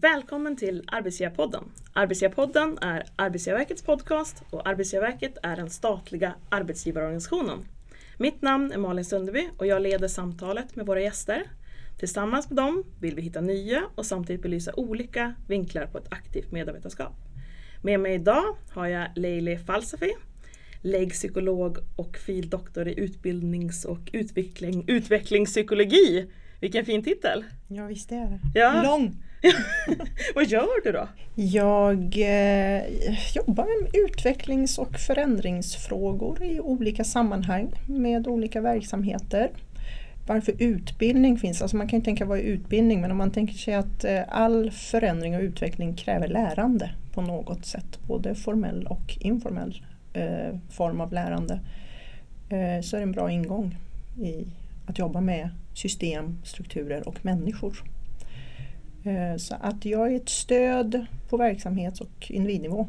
[0.00, 1.64] Välkommen till Arbetsgivarpodden.
[1.92, 7.58] Arbetsgivarpodden är Arbetsgivarverkets podcast och Arbetsgivarverket är den statliga arbetsgivarorganisationen.
[8.18, 11.42] Mitt namn är Malin Sundeby och jag leder samtalet med våra gäster.
[11.98, 16.52] Tillsammans med dem vill vi hitta nya och samtidigt belysa olika vinklar på ett aktivt
[16.52, 17.14] medarbetarskap.
[17.82, 20.12] Med mig idag har jag Leili Falsafi,
[20.80, 26.30] läggpsykolog och fildoktor i utbildnings och utveckling, utvecklingspsykologi.
[26.60, 27.44] Vilken fin titel!
[27.68, 28.40] Ja visst är det.
[28.60, 28.82] Ja.
[28.82, 29.22] Lång!
[30.34, 31.08] Vad gör du då?
[31.34, 32.82] Jag eh,
[33.34, 39.50] jobbar med utvecklings och förändringsfrågor i olika sammanhang med olika verksamheter.
[40.26, 43.54] Varför utbildning finns, alltså man kan ju tänka vad är utbildning men om man tänker
[43.54, 49.18] sig att eh, all förändring och utveckling kräver lärande på något sätt, både formell och
[49.20, 51.60] informell eh, form av lärande,
[52.48, 53.76] eh, så är det en bra ingång
[54.18, 54.46] i
[54.86, 57.82] att jobba med system, strukturer och människor.
[59.06, 62.88] Eh, så att jag är ett stöd på verksamhets och individnivå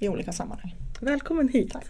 [0.00, 0.74] i olika sammanhang.
[1.00, 1.72] Välkommen hit!
[1.72, 1.86] Tack.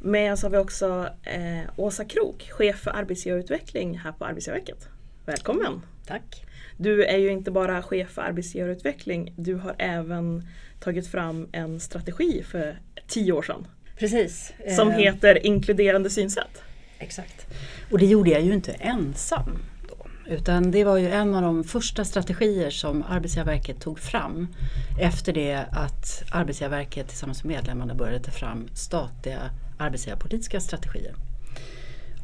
[0.00, 4.88] Med oss har vi också eh, Åsa Krok, chef för arbetsgivarutveckling här på Arbetsgivarverket.
[5.26, 5.80] Välkommen!
[6.06, 6.44] Tack.
[6.76, 10.42] Du är ju inte bara chef för arbetsgivarutveckling, du har även
[10.80, 13.66] tagit fram en strategi för tio år sedan.
[13.98, 14.52] Precis.
[14.76, 16.62] Som Eh, heter Inkluderande synsätt.
[16.98, 17.46] Exakt.
[17.90, 19.58] Och det gjorde jag ju inte ensam.
[20.26, 24.48] Utan det var ju en av de första strategier som Arbetsgivarverket tog fram
[25.00, 31.14] efter det att Arbetsgivarverket tillsammans med medlemmarna började ta fram statliga arbetsgivarpolitiska strategier.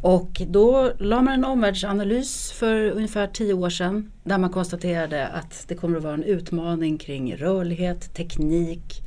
[0.03, 5.65] Och då la man en omvärldsanalys för ungefär tio år sedan där man konstaterade att
[5.69, 9.03] det kommer att vara en utmaning kring rörlighet, teknik,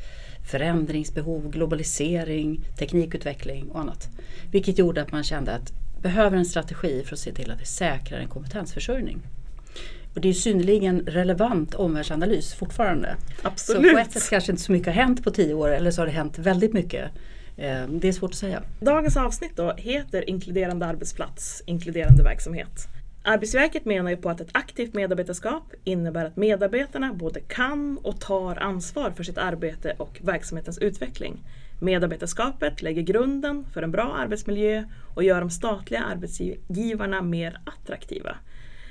[0.52, 4.10] förändringsbehov, globalisering, teknikutveckling och annat.
[4.52, 7.66] Vilket gjorde att man kände att behöver en strategi för att se till att det
[7.66, 9.22] säkrar en kompetensförsörjning.
[10.16, 13.16] Och det är synnerligen relevant omvärldsanalys fortfarande.
[13.42, 13.94] Så Absolut!
[13.94, 16.06] på ett sätt kanske inte så mycket har hänt på tio år eller så har
[16.06, 17.12] det hänt väldigt mycket.
[17.58, 18.64] Eh, Det är svårt att säga.
[18.80, 22.88] Dagens avsnitt då heter Inkluderande arbetsplats, inkluderande verksamhet.
[23.24, 28.56] Arbetsgivarverket menar ju på att ett aktivt medarbetarskap innebär att medarbetarna både kan och tar
[28.56, 31.44] ansvar för sitt arbete och verksamhetens utveckling.
[31.84, 34.84] Medarbetarskapet lägger grunden för en bra arbetsmiljö
[35.16, 38.36] och gör de statliga arbetsgivarna mer attraktiva.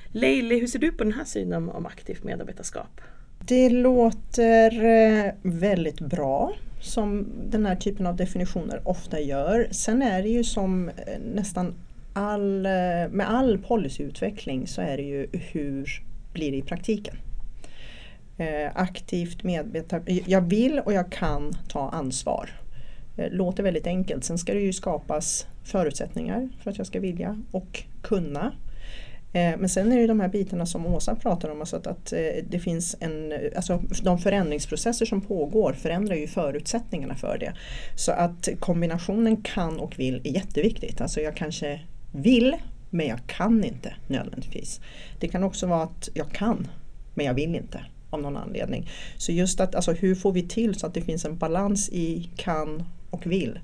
[0.08, 3.00] Leili, hur ser du på den här synen om aktivt medarbetarskap?
[3.46, 9.68] Det låter eh, väldigt bra som den här typen av definitioner ofta gör.
[9.70, 10.94] Sen är det ju som eh,
[11.34, 11.74] nästan
[12.12, 12.72] all, eh,
[13.10, 16.02] med all policyutveckling så är det ju hur
[16.32, 17.16] blir det i praktiken.
[18.74, 22.50] Aktivt medvetar, jag vill och jag kan ta ansvar.
[23.16, 24.24] Eh, låter väldigt enkelt.
[24.24, 28.52] Sen ska det ju skapas förutsättningar för att jag ska vilja och kunna.
[29.32, 31.86] Eh, men sen är det ju de här bitarna som Åsa pratar om, alltså att,
[31.86, 37.52] att eh, det finns en, alltså de förändringsprocesser som pågår förändrar ju förutsättningarna för det.
[37.96, 41.00] Så att kombinationen kan och vill är jätteviktigt.
[41.00, 41.80] Alltså jag kanske
[42.12, 42.56] vill
[42.90, 44.80] men jag kan inte nödvändigtvis.
[45.20, 46.68] Det kan också vara att jag kan
[47.14, 47.80] men jag vill inte
[48.10, 48.88] av någon anledning.
[49.16, 52.30] Så just att alltså, hur får vi till så att det finns en balans i
[52.36, 53.58] kan och vill.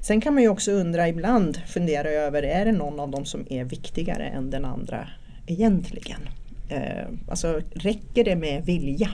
[0.00, 3.46] Sen kan man ju också undra ibland, fundera över, är det någon av dem som
[3.50, 5.08] är viktigare än den andra
[5.46, 6.20] egentligen?
[6.68, 9.10] Eh, alltså räcker det med vilja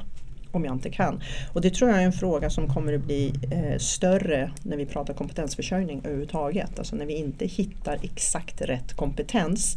[0.53, 1.23] om jag inte kan?
[1.53, 4.87] Och det tror jag är en fråga som kommer att bli eh, större när vi
[4.87, 6.79] pratar kompetensförsörjning överhuvudtaget.
[6.79, 9.77] Alltså när vi inte hittar exakt rätt kompetens,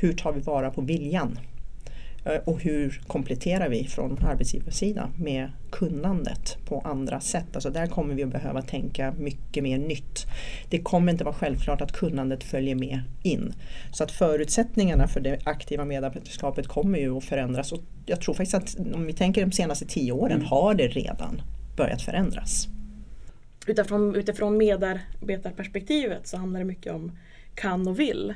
[0.00, 1.38] hur tar vi vara på viljan?
[2.24, 7.46] Eh, Och hur kompletterar vi från arbetsgivarsidan med kunnandet på andra sätt?
[7.54, 10.26] Alltså där kommer vi att behöva tänka mycket mer nytt.
[10.70, 13.54] Det kommer inte vara självklart att kunnandet följer med in.
[13.92, 17.72] Så att förutsättningarna för det aktiva medarbetarskapet kommer ju att förändras.
[17.72, 21.42] Och jag tror faktiskt att om vi tänker de senaste tio åren har det redan
[21.76, 22.68] börjat förändras.
[23.66, 27.18] Utifrån, utifrån medarbetarperspektivet så handlar det mycket om
[27.54, 28.34] kan och vill.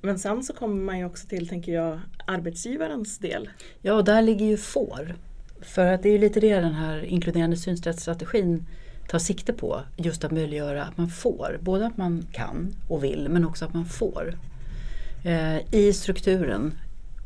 [0.00, 3.50] Men sen så kommer man ju också till, tänker jag, arbetsgivarens del.
[3.82, 5.14] Ja, och där ligger ju får.
[5.60, 8.66] För att det är ju lite det den här inkluderande synsättsstrategin
[9.08, 9.82] tar sikte på.
[9.96, 11.58] Just att möjliggöra att man får.
[11.60, 14.34] Både att man kan och vill men också att man får.
[15.24, 16.78] Eh, I strukturen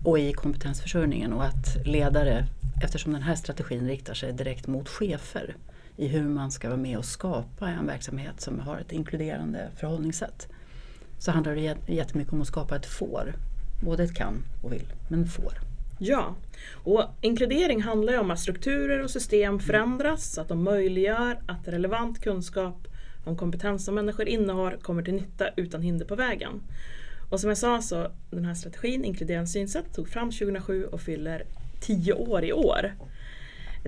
[0.04, 2.46] och i kompetensförsörjningen och att ledare,
[2.84, 5.56] eftersom den här strategin riktar sig direkt mot chefer
[5.96, 10.48] i hur man ska vara med och skapa en verksamhet som har ett inkluderande förhållningssätt.
[11.22, 13.34] Så handlar det jät- jättemycket om att skapa ett får.
[13.84, 15.52] Både ett kan och vill, men får.
[15.98, 16.34] Ja,
[16.84, 21.68] och inkludering handlar ju om att strukturer och system förändras så att de möjliggör att
[21.68, 22.88] relevant kunskap
[23.24, 26.62] om kompetens som människor innehar kommer till nytta utan hinder på vägen.
[27.30, 31.44] Och som jag sa så den här strategin, inkluderande synsätt, tog fram 2007 och fyller
[31.80, 32.92] 10 år i år.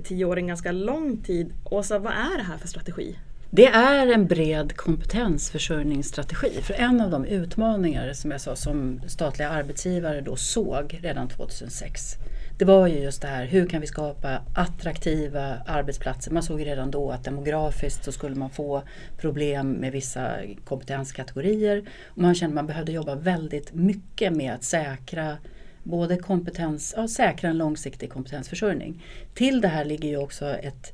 [0.05, 1.53] tio år en ganska lång tid.
[1.65, 3.17] Åsa, vad är det här för strategi?
[3.57, 6.63] Det är en bred kompetensförsörjningsstrategi.
[6.63, 12.17] För en av de utmaningar som jag sa som statliga arbetsgivare då såg redan 2006
[12.59, 16.33] det var ju just det här, hur kan vi skapa attraktiva arbetsplatser?
[16.33, 18.83] Man såg redan då att demografiskt så skulle man få
[19.19, 21.85] problem med vissa kompetenskategorier.
[22.05, 25.37] Och man kände att man behövde jobba väldigt mycket med att säkra
[25.83, 29.05] både kompetens, ja, säkra en långsiktig kompetensförsörjning.
[29.35, 30.93] Till det här ligger ju också ett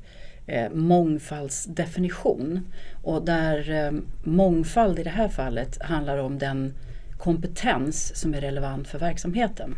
[0.51, 2.71] eh, mångfaldsdefinition.
[3.03, 3.91] Och där eh,
[4.23, 6.73] mångfald i det här fallet handlar om den
[7.17, 9.75] kompetens som är relevant för verksamheten.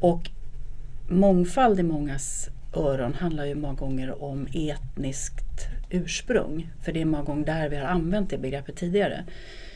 [0.00, 0.30] Och
[1.08, 6.70] mångfald i mångas öron handlar ju många gånger om etniskt ursprung.
[6.82, 9.24] För det är många gånger där vi har använt det begreppet tidigare.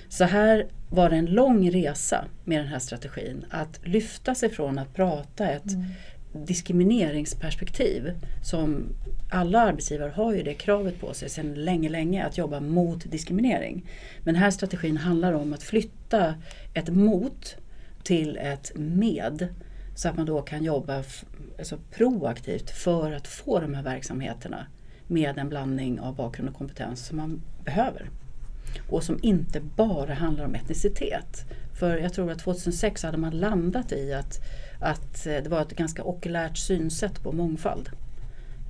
[0.08, 3.44] Så här var det en lång resa med den här strategin.
[3.50, 5.86] Att lyfta sig från att prata ett mm
[6.34, 8.86] diskrimineringsperspektiv som
[9.30, 13.90] alla arbetsgivare har ju det kravet på sig sedan länge, länge att jobba mot diskriminering.
[14.22, 16.34] Men den här strategin handlar om att flytta
[16.74, 17.56] ett mot
[18.02, 19.48] till ett med
[19.94, 21.02] så att man då kan jobba
[21.58, 24.66] alltså proaktivt för att få de här verksamheterna
[25.06, 28.10] med en blandning av bakgrund och kompetens som man behöver.
[28.88, 31.44] Och som inte bara handlar om etnicitet.
[31.78, 34.40] För jag tror att 2006 hade man landat i att,
[34.80, 37.90] att det var ett ganska okulärt synsätt på mångfald.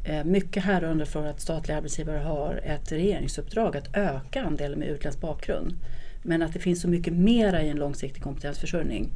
[0.04, 5.20] Eh, mycket härrörande för att statliga arbetsgivare har ett regeringsuppdrag att öka andelen med utländsk
[5.20, 5.74] bakgrund.
[6.22, 9.10] Men att det finns så mycket mera i en långsiktig kompetensförsörjning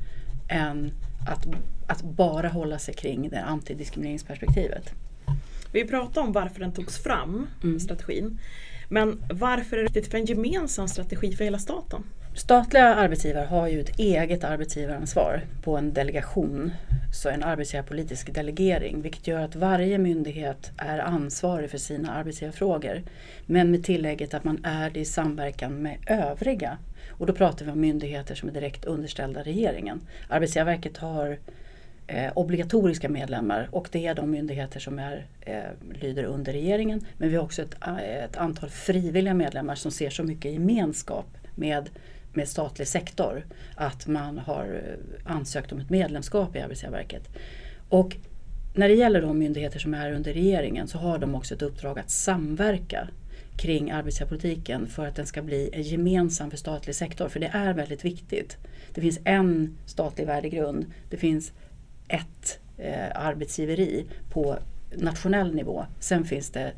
[0.49, 0.93] än
[1.29, 1.46] att,
[1.87, 4.93] att bara hålla sig kring det antidiskrimineringsperspektivet.
[5.73, 7.81] Vi pratade om varför den togs fram, mm.
[7.81, 8.38] strategin.
[8.88, 12.02] Men varför är det viktigt för en gemensam strategi för hela staten?
[12.38, 16.73] Statliga arbetsgivare har ju ett eget arbetsgivaransvar på en delegation,
[17.12, 23.02] så en arbetsgivarpolitisk delegering, vilket gör att varje myndighet är ansvarig för sina arbetsgivarfrågor.
[23.46, 26.79] Men med tillägget att man är det i samverkan med övriga
[27.11, 30.00] och då pratar vi om myndigheter som är direkt underställda regeringen.
[30.29, 31.38] Arbetsgivarverket har
[32.06, 35.62] eh, obligatoriska medlemmar och det är de myndigheter som är, eh,
[36.00, 37.06] lyder under regeringen.
[37.17, 41.26] Men vi har också ett, eh, ett, antal frivilliga medlemmar som ser så mycket gemenskap
[41.55, 41.91] med,
[42.33, 47.29] med statlig sektor att man har eh, ansökt om ett medlemskap i Arbetsgivarverket.
[47.89, 48.17] Och
[48.75, 51.99] när det gäller de myndigheter som är under regeringen så har de också ett uppdrag
[51.99, 53.09] att samverka
[53.57, 57.29] kring arbetsgivarpolitiken för att den ska bli gemensam för statlig sektor.
[57.29, 58.57] För det är väldigt viktigt.
[58.95, 60.87] Det finns en statlig värdegrund.
[61.11, 61.53] Det finns
[62.09, 64.59] ett eh, arbetsgiveri på
[64.97, 65.87] nationell nivå.
[66.01, 66.73] Sen finns det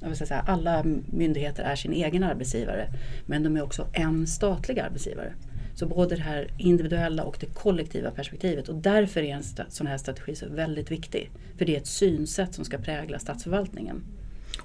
[0.00, 2.88] jag vill säga, alla myndigheter är sin egen arbetsgivare
[3.26, 5.32] men de är också en statlig arbetsgivare.
[5.74, 9.98] Så både det här individuella och det kollektiva perspektivet och därför är en sån här
[9.98, 11.30] strategi så väldigt viktig.
[11.58, 14.02] För det är ett synsätt som ska prägla statsförvaltningen.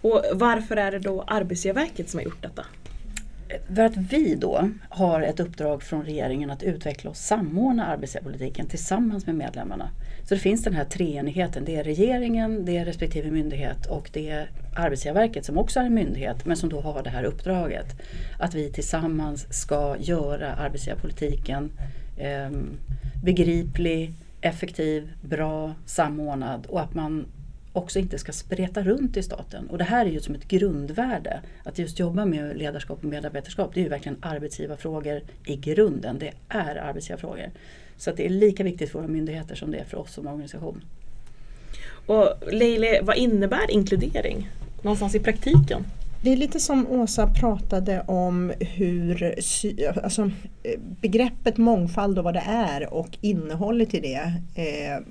[0.01, 2.65] Och varför är det då Arbetsgivarverket som har gjort detta?
[3.75, 9.25] För att vi då har ett uppdrag från regeringen att utveckla och samordna arbetsgivarpolitiken tillsammans
[9.25, 9.89] med medlemmarna.
[10.23, 11.65] Så det finns den här treenigheten.
[11.65, 15.93] Det är regeringen, det är respektive myndighet och det är Arbetsgivarverket som också är en
[15.93, 17.85] myndighet men som då har det här uppdraget.
[18.39, 21.71] Att vi tillsammans ska göra arbetsgivarpolitiken
[22.17, 22.49] eh,
[23.23, 27.25] begriplig, effektiv, bra, samordnad och att man
[27.73, 29.67] också inte ska spreta runt i staten.
[29.69, 31.41] Och det här är ju som ett grundvärde.
[31.63, 36.19] Att just jobba med ledarskap och medarbetarskap det är ju verkligen arbetsgivarfrågor i grunden.
[36.19, 37.51] Det är arbetsgivarfrågor.
[37.97, 40.27] Så att det är lika viktigt för våra myndigheter som det är för oss som
[40.27, 40.83] organisation.
[42.05, 44.49] Och Leile, vad innebär inkludering?
[44.81, 45.85] Någonstans i praktiken?
[46.23, 49.35] Det är lite som Åsa pratade om hur
[50.03, 50.31] alltså,
[51.01, 55.05] begreppet mångfald och vad det är och innehållet i det eh,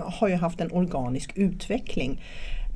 [0.00, 2.20] har ju haft en organisk utveckling.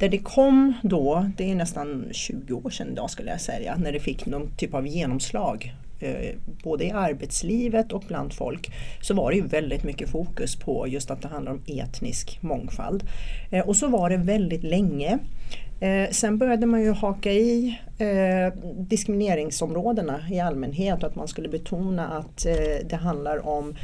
[0.00, 3.92] Där det kom då, det är nästan 20 år sedan idag skulle jag säga, när
[3.92, 6.34] det fick någon typ av genomslag eh,
[6.64, 11.10] både i arbetslivet och bland folk så var det ju väldigt mycket fokus på just
[11.10, 13.04] att det handlar om etnisk mångfald.
[13.50, 15.18] Eh, och så var det väldigt länge.
[15.80, 17.78] Eh, sen började man ju haka i
[18.76, 22.46] diskrimineringsområdena i allmänhet och att man skulle betona att
[22.84, 23.74] det handlar om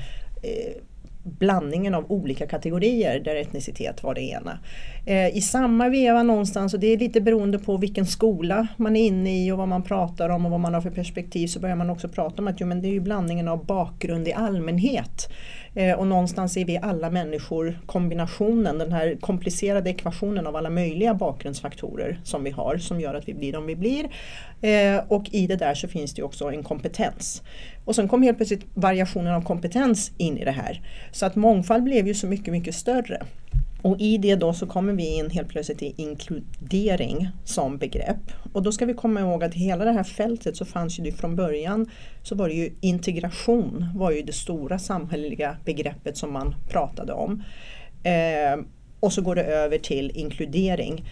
[1.26, 4.58] blandningen av olika kategorier där etnicitet var det ena.
[5.06, 9.06] Eh, I samma veva någonstans, och det är lite beroende på vilken skola man är
[9.06, 11.76] inne i och vad man pratar om och vad man har för perspektiv, så börjar
[11.76, 15.28] man också prata om att jo, men det är ju blandningen av bakgrund i allmänhet.
[15.74, 21.14] Eh, och någonstans är vi alla människor kombinationen, den här komplicerade ekvationen av alla möjliga
[21.14, 24.04] bakgrundsfaktorer som vi har som gör att vi blir de vi blir.
[24.60, 27.42] Eh, och i det där så finns det också en kompetens.
[27.86, 30.80] Och sen kom helt plötsligt variationen av kompetens in i det här.
[31.12, 33.22] Så att mångfald blev ju så mycket, mycket större.
[33.82, 38.32] Och i det då så kommer vi in helt plötsligt i inkludering som begrepp.
[38.52, 41.12] Och då ska vi komma ihåg att hela det här fältet så fanns ju det
[41.12, 41.90] från början
[42.22, 47.42] så var det ju integration var ju det stora samhälleliga begreppet som man pratade om.
[48.02, 48.64] Eh,
[49.00, 51.04] och så går det över till inkludering.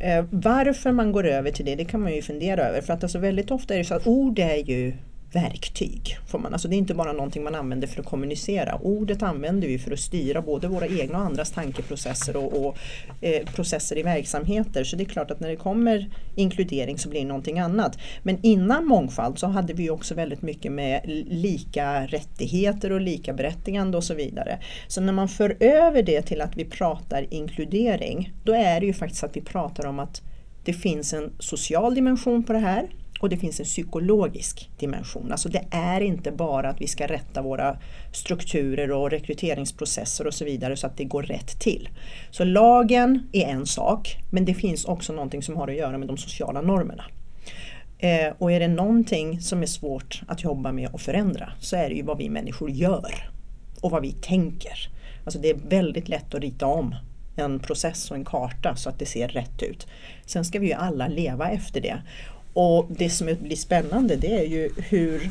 [0.00, 2.80] Eh, varför man går över till det, det kan man ju fundera över.
[2.80, 4.92] För att alltså väldigt ofta är det så att ord är ju
[5.32, 6.18] verktyg.
[6.26, 6.52] Får man.
[6.52, 8.78] Alltså det är inte bara någonting man använder för att kommunicera.
[8.82, 12.76] Ordet använder vi för att styra både våra egna och andras tankeprocesser och, och
[13.20, 14.84] eh, processer i verksamheter.
[14.84, 17.98] Så det är klart att när det kommer inkludering så blir det någonting annat.
[18.22, 23.96] Men innan mångfald så hade vi också väldigt mycket med lika rättigheter och lika berättigande
[23.96, 24.58] och så vidare.
[24.88, 28.92] Så när man för över det till att vi pratar inkludering, då är det ju
[28.92, 30.22] faktiskt att vi pratar om att
[30.64, 32.88] det finns en social dimension på det här.
[33.22, 35.32] Och det finns en psykologisk dimension.
[35.32, 37.78] Alltså det är inte bara att vi ska rätta våra
[38.12, 41.88] strukturer och rekryteringsprocesser och så vidare så att det går rätt till.
[42.30, 46.08] Så lagen är en sak men det finns också någonting som har att göra med
[46.08, 47.04] de sociala normerna.
[47.98, 51.88] Eh, och är det någonting som är svårt att jobba med och förändra så är
[51.88, 53.30] det ju vad vi människor gör
[53.80, 54.90] och vad vi tänker.
[55.24, 56.94] Alltså det är väldigt lätt att rita om
[57.36, 59.86] en process och en karta så att det ser rätt ut.
[60.26, 62.02] Sen ska vi ju alla leva efter det.
[62.52, 65.30] Och det som blir spännande det är ju hur,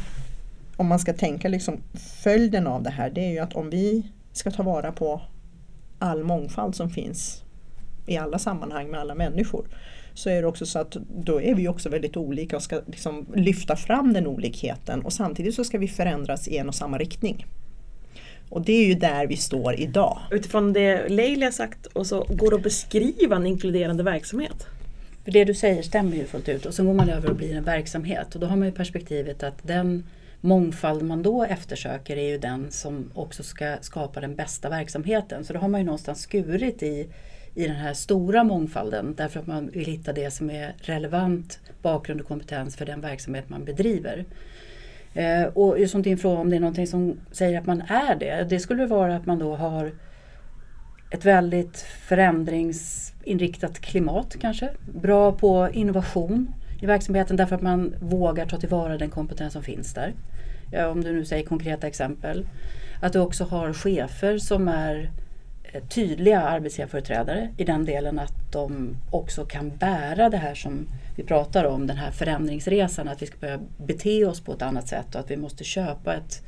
[0.78, 1.78] om man ska tänka liksom
[2.24, 5.22] följden av det här, det är ju att om vi ska ta vara på
[6.00, 7.44] all mångfald som finns
[8.06, 9.66] i alla sammanhang med alla människor
[10.14, 13.26] så är det också så att då är vi också väldigt olika och ska liksom
[13.36, 17.46] lyfta fram den olikheten och samtidigt så ska vi förändras i en och samma riktning.
[18.50, 20.20] Och det är ju där vi står idag.
[20.32, 24.68] Utifrån det Leila sagt och så går det att beskriva en inkluderande verksamhet?
[25.24, 27.56] För det du säger stämmer ju fullt ut och så går man över och blir
[27.56, 30.04] en verksamhet och då har man ju perspektivet att den
[30.42, 35.44] mångfald man då eftersöker är ju den som också ska skapa den bästa verksamheten.
[35.46, 37.08] Så då har man ju någonstans skurit i,
[37.56, 42.22] i den här stora mångfalden därför att man vill hitta det som är relevant bakgrund
[42.22, 44.26] och kompetens för den verksamhet man bedriver.
[45.14, 48.16] Eh, och just som din fråga om det är någonting som säger att man är
[48.16, 48.48] det.
[48.50, 49.92] Det skulle vara att man då har
[51.12, 53.11] ett väldigt förändrings...
[53.24, 54.70] Inriktat klimat kanske.
[54.86, 59.94] Bra på innovation i verksamheten därför att man vågar ta tillvara den kompetens som finns
[59.94, 60.14] där.
[60.72, 62.48] Ja, om du nu säger konkreta exempel.
[63.02, 65.12] Att du också har chefer som är
[65.64, 71.24] eh, tydliga arbetsgivarföreträdare i den delen att de också kan bära det här som vi
[71.24, 75.16] pratar om, den här förändringsresan, att vi ska börja bete oss på ett annat sätt
[75.16, 76.44] och att vi måste köpa ett,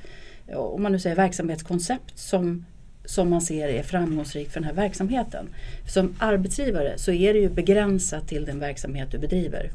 [0.56, 2.65] om man nu säger verksamhetskoncept som
[3.05, 5.50] som man ser är framgångsrikt för den här verksamheten.
[5.88, 9.72] Som arbetsgivare så är det ju begränsat till den verksamhet du bedriver.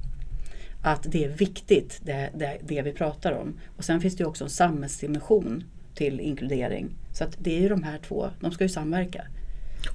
[0.83, 3.61] Att det är viktigt, det, det, det vi pratar om.
[3.77, 6.89] Och sen finns det också en samhällsdimension till inkludering.
[7.13, 9.25] Så att det är ju de här två, de ska ju samverka.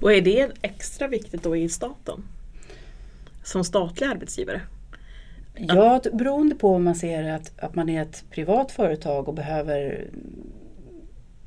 [0.00, 2.24] Och är det extra viktigt då i staten?
[3.44, 4.60] Som statlig arbetsgivare?
[5.56, 10.04] Ja, beroende på om man ser att, att man är ett privat företag och behöver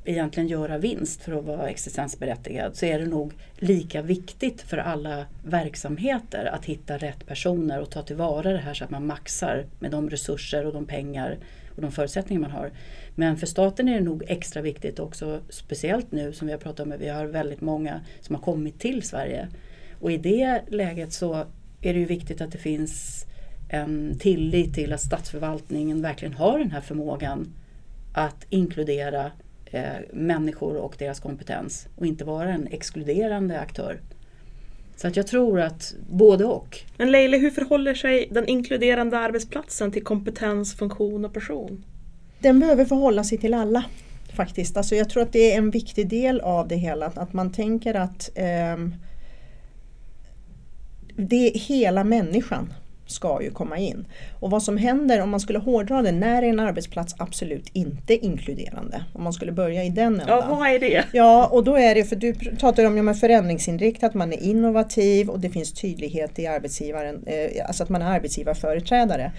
[0.08, 5.26] egentligen göra vinst för att vara existensberättigad så är det nog lika viktigt för alla
[5.44, 9.90] verksamheter att hitta rätt personer och ta tillvara det här så att man maxar med
[9.90, 11.38] de resurser och de pengar
[11.76, 12.70] och de förutsättningar man har.
[13.14, 16.86] Men för staten är det nog extra viktigt också, speciellt nu som vi har pratat
[16.86, 19.48] om, vi har väldigt många som har kommit till Sverige.
[20.00, 21.34] Och i det läget så
[21.80, 23.24] är det ju viktigt att det finns
[23.68, 27.54] en tillit till att statsförvaltningen verkligen har den här förmågan
[28.12, 29.30] att inkludera
[29.70, 29.82] eh,
[30.12, 34.00] människor och deras kompetens och inte vara en exkluderande aktör.
[34.96, 36.78] Så att jag tror att både och.
[36.96, 41.84] Men Leila, hur förhåller sig den inkluderande arbetsplatsen till kompetens, funktion och person?
[42.38, 43.84] Den behöver förhålla sig till alla
[44.34, 44.76] faktiskt.
[44.76, 47.06] Alltså jag tror att det är en viktig del av det hela.
[47.06, 48.76] Att man tänker att eh,
[51.16, 52.72] det är hela människan
[53.10, 54.06] ska ju komma in.
[54.40, 58.26] Och vad som händer om man skulle hårdra det, när är en arbetsplats absolut inte
[58.26, 59.04] inkluderande?
[59.14, 60.26] Om man skulle börja i den ändan.
[60.28, 61.04] Ja, vad är det?
[61.12, 65.40] Ja, och då är det, för du pratar om ja, förändringsinriktat, man är innovativ och
[65.40, 69.32] det finns tydlighet i arbetsgivaren, eh, alltså att man är arbetsgivarföreträdare.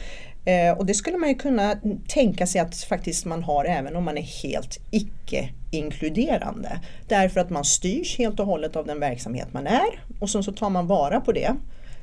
[0.46, 1.76] Eh, och det skulle man ju kunna
[2.08, 6.80] tänka sig att faktiskt man har även om man är helt icke inkluderande.
[7.08, 10.52] Därför att man styrs helt och hållet av den verksamhet man är och sen så
[10.52, 11.56] tar man vara på det.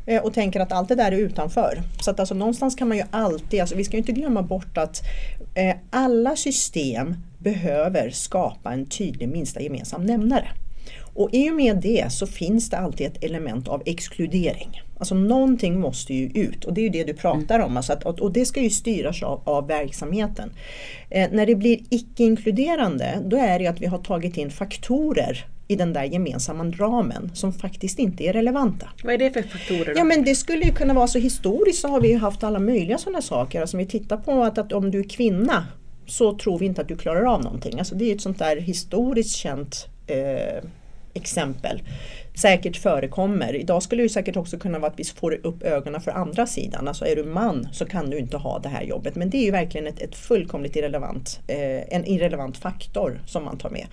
[0.06, 1.82] Eh, och tänker att allt det där är utanför.
[2.00, 4.78] Så att alltså någonstans kan man ju alltid, alltså vi ska ju inte glömma bort
[4.78, 5.02] att
[5.54, 10.48] eh, alla system behöver skapa en tydlig minsta gemensam nämnare.
[11.14, 14.82] Och i och med det så finns det alltid ett element av exkludering.
[14.98, 17.76] Alltså någonting måste ju ut och det är ju det du pratar om.
[17.76, 20.50] Alltså att, och det ska ju styras av, av verksamheten.
[21.10, 25.76] Eh, när det blir icke-inkluderande då är det att vi har tagit in faktorer i
[25.76, 28.88] den där gemensamma ramen som faktiskt inte är relevanta.
[29.04, 29.94] Vad är det för faktorer?
[29.94, 30.00] Då?
[30.00, 32.98] Ja men det skulle ju kunna vara så historiskt så har vi haft alla möjliga
[32.98, 33.60] sådana saker.
[33.60, 35.66] Alltså vi tittar på att, att om du är kvinna
[36.06, 37.78] så tror vi inte att du klarar av någonting.
[37.78, 40.64] Alltså det är ett sånt där historiskt känt eh,
[41.14, 41.82] exempel
[42.36, 43.54] säkert förekommer.
[43.56, 46.88] Idag skulle det säkert också kunna vara att vi får upp ögonen för andra sidan.
[46.88, 49.14] Alltså är du man så kan du inte ha det här jobbet.
[49.14, 53.58] Men det är ju verkligen ett, ett fullkomligt irrelevant, eh, en irrelevant faktor som man
[53.58, 53.86] tar med.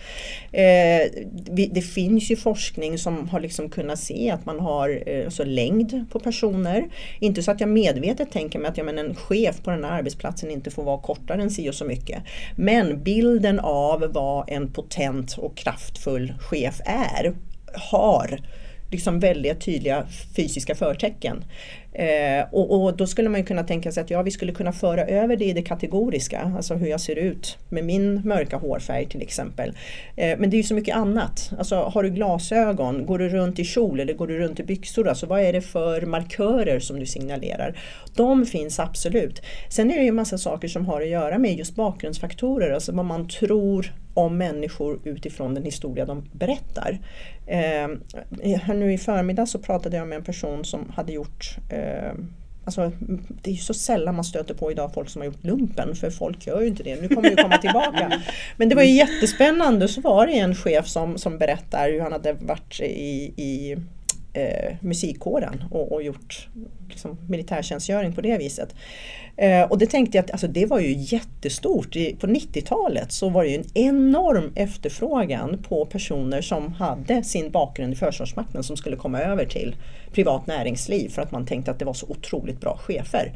[0.52, 5.26] Eh, vi, det finns ju forskning som har liksom kunnat se att man har eh,
[5.26, 6.90] alltså längd på personer.
[7.20, 9.92] Inte så att jag medvetet tänker mig att ja, men en chef på den här
[9.92, 12.24] arbetsplatsen inte får vara kortare än si och så mycket.
[12.56, 17.34] Men bilden av vad en potent och kraftfull chef är
[17.74, 18.40] har
[18.94, 21.44] liksom väldigt tydliga fysiska förtecken.
[21.94, 25.06] Eh, och, och, då skulle man kunna tänka sig att ja, vi skulle kunna föra
[25.06, 29.22] över det i det kategoriska, alltså hur jag ser ut med min mörka hårfärg till
[29.22, 29.70] exempel.
[30.16, 31.52] Eh, men det är ju så mycket annat.
[31.58, 35.08] Alltså, har du glasögon, går du runt i kjol eller går du runt i byxor?
[35.08, 37.78] Alltså, vad är det för markörer som du signalerar?
[38.16, 39.42] De finns absolut.
[39.70, 42.92] Sen är det ju en massa saker som har att göra med just bakgrundsfaktorer, alltså
[42.92, 47.00] vad man tror om människor utifrån den historia de berättar.
[47.48, 47.88] Eh,
[48.74, 52.14] nu i förmiddag så pratade jag med en person som hade gjort eh,
[52.66, 52.92] Alltså,
[53.42, 56.10] det är ju så sällan man stöter på idag folk som har gjort lumpen för
[56.10, 57.02] folk gör ju inte det.
[57.02, 58.22] Nu kommer det komma tillbaka.
[58.58, 59.88] Men det var ju jättespännande.
[59.88, 63.78] Så var det en chef som, som berättar hur han hade varit i, i
[64.34, 66.48] eh, musikkåren och, och gjort
[66.90, 68.76] liksom, militärtjänstgöring på det viset.
[69.38, 71.96] Eh, och det tänkte jag att alltså, det var ju jättestort.
[71.96, 77.52] I, på 90-talet så var det ju en enorm efterfrågan på personer som hade sin
[77.52, 79.76] bakgrund i Försvarsmakten som skulle komma över till
[80.12, 83.32] privat näringsliv för att man tänkte att det var så otroligt bra chefer.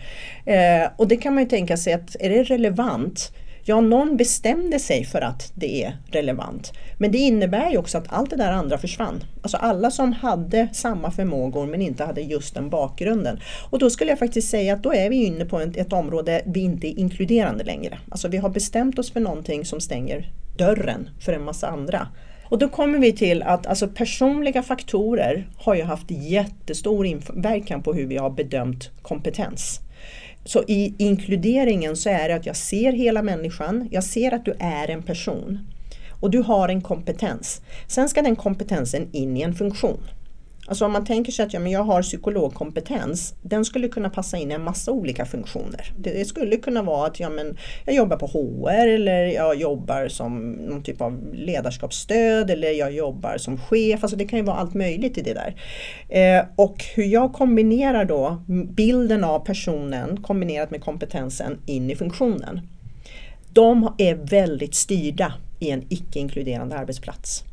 [0.45, 3.31] Eh, och det kan man ju tänka sig att är det relevant
[3.69, 6.73] Ja, någon bestämde sig för att det är relevant.
[6.97, 9.23] Men det innebär ju också att allt det där andra försvann.
[9.41, 13.39] Alltså alla som hade samma förmågor men inte hade just den bakgrunden.
[13.69, 16.41] Och då skulle jag faktiskt säga att då är vi inne på ett, ett område
[16.45, 17.99] vi inte är inkluderande längre.
[18.11, 22.07] Alltså vi har bestämt oss för någonting som stänger dörren för en massa andra.
[22.43, 27.93] Och då kommer vi till att alltså personliga faktorer har ju haft jättestor inverkan på
[27.93, 29.81] hur vi har bedömt kompetens.
[30.47, 34.55] Så i inkluderingen så är det att jag ser hela människan, jag ser att du
[34.59, 35.59] är en person
[36.19, 37.61] och du har en kompetens.
[37.87, 39.99] Sen ska den kompetensen in i en funktion.
[40.67, 44.37] Alltså om man tänker sig att ja, men jag har psykologkompetens, den skulle kunna passa
[44.37, 45.93] in i en massa olika funktioner.
[45.97, 50.51] Det skulle kunna vara att ja, men jag jobbar på HR eller jag jobbar som
[50.51, 54.03] någon typ av ledarskapsstöd eller jag jobbar som chef.
[54.03, 55.55] Alltså det kan ju vara allt möjligt i det där.
[56.09, 58.41] Eh, och hur jag kombinerar då
[58.75, 62.61] bilden av personen kombinerat med kompetensen in i funktionen.
[63.49, 67.43] De är väldigt styrda i en icke-inkluderande arbetsplats.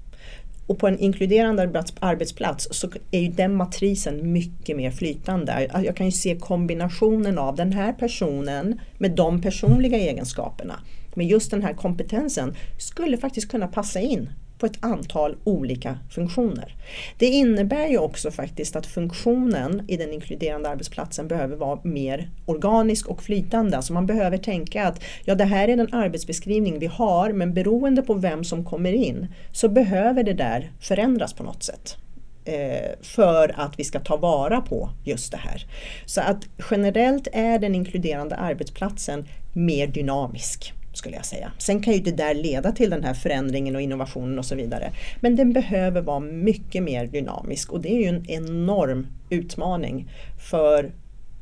[0.66, 5.70] Och på en inkluderande arbetsplats så är ju den matrisen mycket mer flytande.
[5.84, 10.74] Jag kan ju se kombinationen av den här personen med de personliga egenskaperna.
[11.14, 14.30] Men just den här kompetensen skulle faktiskt kunna passa in
[14.64, 16.74] på ett antal olika funktioner.
[17.18, 23.08] Det innebär ju också faktiskt att funktionen i den inkluderande arbetsplatsen behöver vara mer organisk
[23.08, 23.76] och flytande.
[23.76, 28.02] Alltså man behöver tänka att ja, det här är den arbetsbeskrivning vi har men beroende
[28.02, 31.96] på vem som kommer in så behöver det där förändras på något sätt
[32.44, 35.66] eh, för att vi ska ta vara på just det här.
[36.06, 41.52] Så att generellt är den inkluderande arbetsplatsen mer dynamisk skulle jag säga.
[41.58, 44.92] Sen kan ju det där leda till den här förändringen och innovationen och så vidare.
[45.20, 50.10] Men den behöver vara mycket mer dynamisk och det är ju en enorm utmaning
[50.50, 50.92] för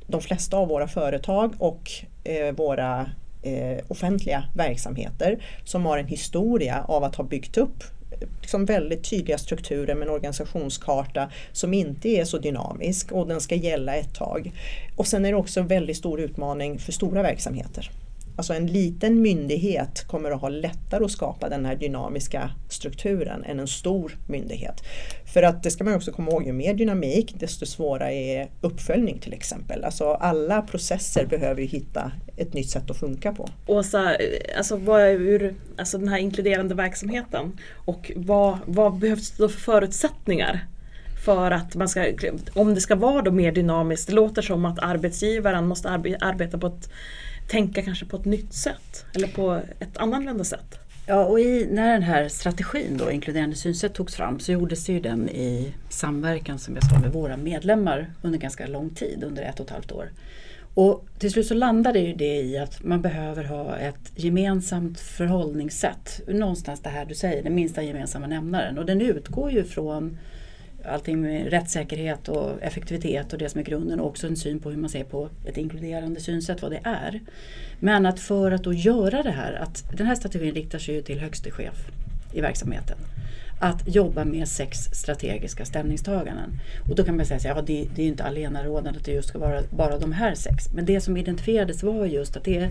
[0.06, 1.90] de flesta av våra företag och
[2.24, 3.10] eh, våra
[3.42, 9.10] eh, offentliga verksamheter som har en historia av att ha byggt upp eh, liksom väldigt
[9.10, 14.14] tydliga strukturer med en organisationskarta som inte är så dynamisk och den ska gälla ett
[14.14, 14.52] tag.
[14.96, 17.90] Och sen är det också en väldigt stor utmaning för stora verksamheter.
[18.36, 23.60] Alltså en liten myndighet kommer att ha lättare att skapa den här dynamiska strukturen än
[23.60, 24.82] en stor myndighet.
[25.34, 29.18] För att det ska man också komma ihåg, ju mer dynamik desto svårare är uppföljning
[29.18, 29.84] till exempel.
[29.84, 33.48] Alltså alla processer behöver ju hitta ett nytt sätt att funka på.
[33.66, 34.16] Åsa,
[34.56, 39.48] alltså, vad är ur, alltså den här inkluderande verksamheten och vad, vad behövs det då
[39.48, 40.66] för förutsättningar
[41.24, 42.06] för att man ska,
[42.54, 45.90] om det ska vara då mer dynamiskt, det låter som att arbetsgivaren måste
[46.20, 46.90] arbeta på ett
[47.48, 50.78] tänka kanske på ett nytt sätt eller på ett annorlunda sätt?
[51.06, 54.92] Ja, och i, när den här strategin då, inkluderande synsätt togs fram så gjordes det
[54.92, 59.42] ju den i samverkan som jag sa med våra medlemmar under ganska lång tid, under
[59.42, 60.10] ett och ett halvt år.
[60.74, 66.20] Och till slut så landade ju det i att man behöver ha ett gemensamt förhållningssätt.
[66.28, 68.78] Någonstans det här du säger, den minsta gemensamma nämnaren.
[68.78, 70.18] Och den utgår ju från
[70.84, 74.70] allting med rättssäkerhet och effektivitet och det som är grunden och också en syn på
[74.70, 77.20] hur man ser på ett inkluderande synsätt, vad det är.
[77.80, 81.02] Men att för att då göra det här, att den här strategin riktar sig ju
[81.02, 81.86] till högste chef
[82.32, 82.96] i verksamheten.
[83.60, 86.50] Att jobba med sex strategiska ställningstaganden.
[86.90, 89.28] Och då kan man säga att ja, det, det är inte allenarådande att det just
[89.28, 90.72] ska vara bara de här sex.
[90.74, 92.70] Men det som identifierades var just att det är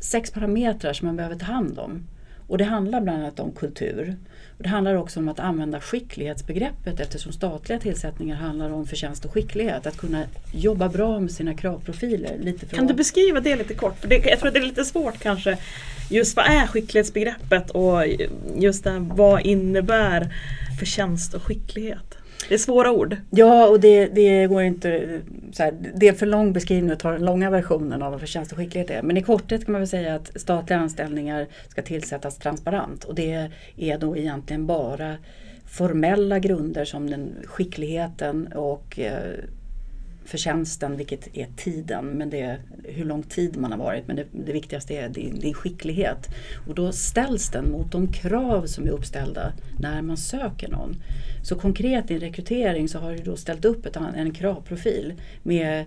[0.00, 2.06] sex parametrar som man behöver ta hand om.
[2.46, 4.16] Och det handlar bland annat om kultur.
[4.58, 9.86] Det handlar också om att använda skicklighetsbegreppet eftersom statliga tillsättningar handlar om förtjänst och skicklighet.
[9.86, 12.38] Att kunna jobba bra med sina kravprofiler.
[12.40, 14.00] Lite kan du beskriva det lite kort?
[14.00, 15.58] För det, jag tror att det är lite svårt kanske.
[16.10, 18.02] Just vad är skicklighetsbegreppet och
[18.56, 20.34] just det, vad innebär
[20.78, 22.13] förtjänst och skicklighet?
[22.48, 23.16] Det är svåra ord.
[23.30, 25.20] Ja, och det, det går inte...
[25.52, 28.52] Så här, det är för lång beskrivning att ta den långa versionen av vad förtjänst
[28.52, 29.02] och skicklighet är.
[29.02, 33.04] Men i korthet kan man väl säga att statliga anställningar ska tillsättas transparent.
[33.04, 35.16] Och det är då egentligen bara
[35.66, 39.34] formella grunder som den skickligheten och eh,
[40.24, 44.06] förtjänsten, vilket är tiden, men det är hur lång tid man har varit.
[44.06, 46.28] Men det, det viktigaste är din, din, skicklighet.
[46.68, 50.96] Och då ställs den mot de krav som är uppställda när man söker någon.
[51.42, 55.84] Så konkret i en rekrytering så har du då ställt upp ett, en kravprofil med,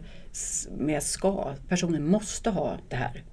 [0.77, 3.23] med ska, personen måste ha det här.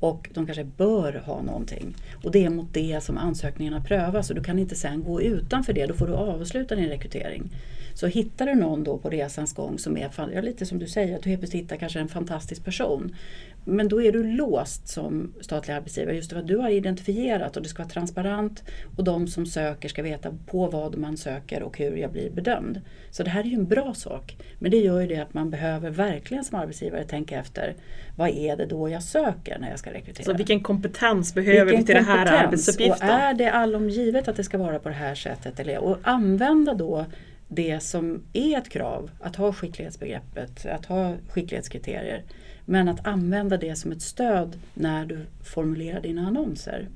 [0.00, 1.94] Och de kanske bör ha någonting.
[2.24, 5.72] Och det är mot det som ansökningarna prövas och du kan inte sen gå utanför
[5.72, 7.50] det, då får du avsluta din rekrytering.
[7.94, 11.16] Så hittar du någon då på resans gång som är, ja, lite som du säger,
[11.16, 13.16] att du helt plötsligt hittar kanske en fantastisk person.
[13.64, 17.62] Men då är du låst som statlig arbetsgivare just för att du har identifierat och
[17.62, 18.64] det ska vara transparent
[18.96, 22.80] och de som söker ska veta på vad man söker och hur jag blir bedömd.
[23.10, 24.36] Så det här är ju en bra sak.
[24.58, 27.74] Men det gör ju det att man behöver verkligen som arbetsgivare tänka efter
[28.16, 30.24] vad är det då jag söker när jag ska rekrytera.
[30.24, 33.08] Så vilken kompetens behöver vilken vi till det här arbetsuppgiften?
[33.08, 35.60] Och är det allomgivet att det ska vara på det här sättet?
[35.60, 37.06] Eller, och använda då
[37.54, 42.22] det som är ett krav, att ha skicklighetsbegreppet, att ha skicklighetskriterier.
[42.64, 45.18] Men att använda det som ett stöd när du
[45.54, 46.88] formulerar dina annonser.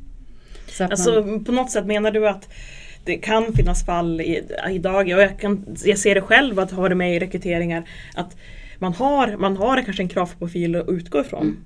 [0.80, 2.48] alltså man, på något sätt menar du att
[3.04, 6.88] det kan finnas fall i, idag, och jag, kan, jag ser det själv att ha
[6.88, 8.36] det med i rekryteringar, att
[8.78, 11.42] man har, man har kanske en kravprofil att utgå ifrån.
[11.42, 11.56] Mm.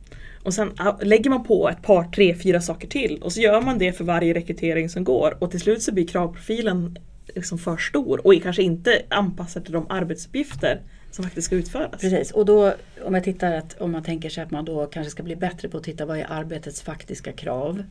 [0.43, 0.73] Och sen
[1.03, 4.05] lägger man på ett par, tre, fyra saker till och så gör man det för
[4.05, 6.99] varje rekrytering som går och till slut så blir kravprofilen
[7.35, 12.01] liksom för stor och kanske inte anpassad till de arbetsuppgifter som faktiskt ska utföras.
[12.01, 15.11] Precis, och då om jag tittar att om man tänker sig att man då kanske
[15.11, 17.83] ska bli bättre på att titta vad är arbetets faktiska krav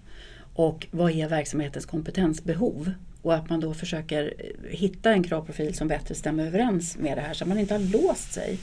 [0.53, 4.33] och vad är verksamhetens kompetensbehov och att man då försöker
[4.69, 7.81] hitta en kravprofil som bättre stämmer överens med det här så att man inte har
[7.81, 8.59] låst sig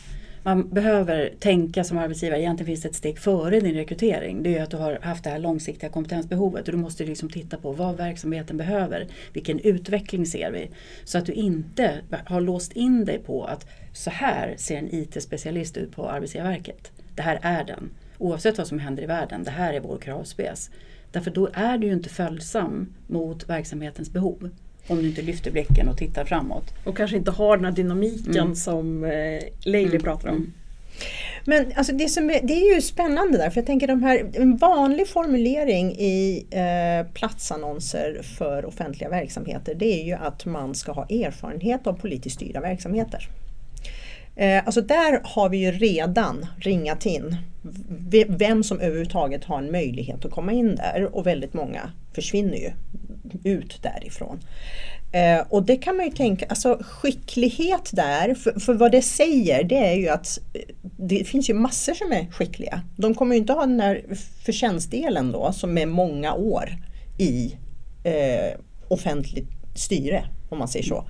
[0.46, 4.42] man behöver tänka som arbetsgivare, egentligen finns det ett steg före din rekrytering.
[4.42, 7.56] Det är att du har haft det här långsiktiga kompetensbehovet och du måste liksom titta
[7.56, 9.09] på vad verksamheten behöver.
[9.32, 10.70] Vilken utveckling ser vi?
[11.04, 15.76] Så att du inte har låst in dig på att så här ser en IT-specialist
[15.76, 16.92] ut på Arbetsgivarverket.
[17.14, 17.90] Det här är den.
[18.18, 20.70] Oavsett vad som händer i världen, det här är vår kravspec.
[21.12, 24.50] Därför då är du ju inte följsam mot verksamhetens behov.
[24.88, 26.75] Om du inte lyfter blicken och tittar framåt.
[26.85, 28.55] Och kanske inte har den här dynamiken mm.
[28.55, 30.03] som eh, Leili mm.
[30.03, 30.37] pratar om.
[30.37, 30.53] Mm.
[31.44, 34.31] Men alltså det, som är, det är ju spännande där, för jag tänker de här,
[34.35, 40.92] en vanlig formulering i eh, platsannonser för offentliga verksamheter det är ju att man ska
[40.92, 43.29] ha erfarenhet av politiskt styrda verksamheter.
[44.37, 47.37] Eh, alltså där har vi ju redan ringat in
[48.29, 52.70] vem som överhuvudtaget har en möjlighet att komma in där och väldigt många försvinner ju
[53.44, 54.40] ut därifrån.
[55.12, 59.64] Eh, och det kan man ju tänka, alltså skicklighet där, för, för, vad det säger
[59.64, 60.60] det är ju att eh,
[60.98, 62.82] det finns ju massor som är skickliga.
[62.96, 64.04] De kommer ju inte ha den där
[64.44, 66.70] förtjänstdelen då som är många år
[67.18, 67.56] i
[68.04, 71.04] eh, offentligt styre om man säger så.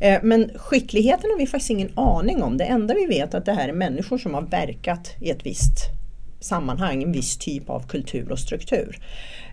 [0.00, 2.56] Eh, men skickligheten har vi faktiskt ingen aning om.
[2.56, 5.46] Det enda vi vet är att det här är människor som har verkat i ett
[5.46, 5.78] visst
[6.40, 8.98] sammanhang, en viss typ av kultur och struktur.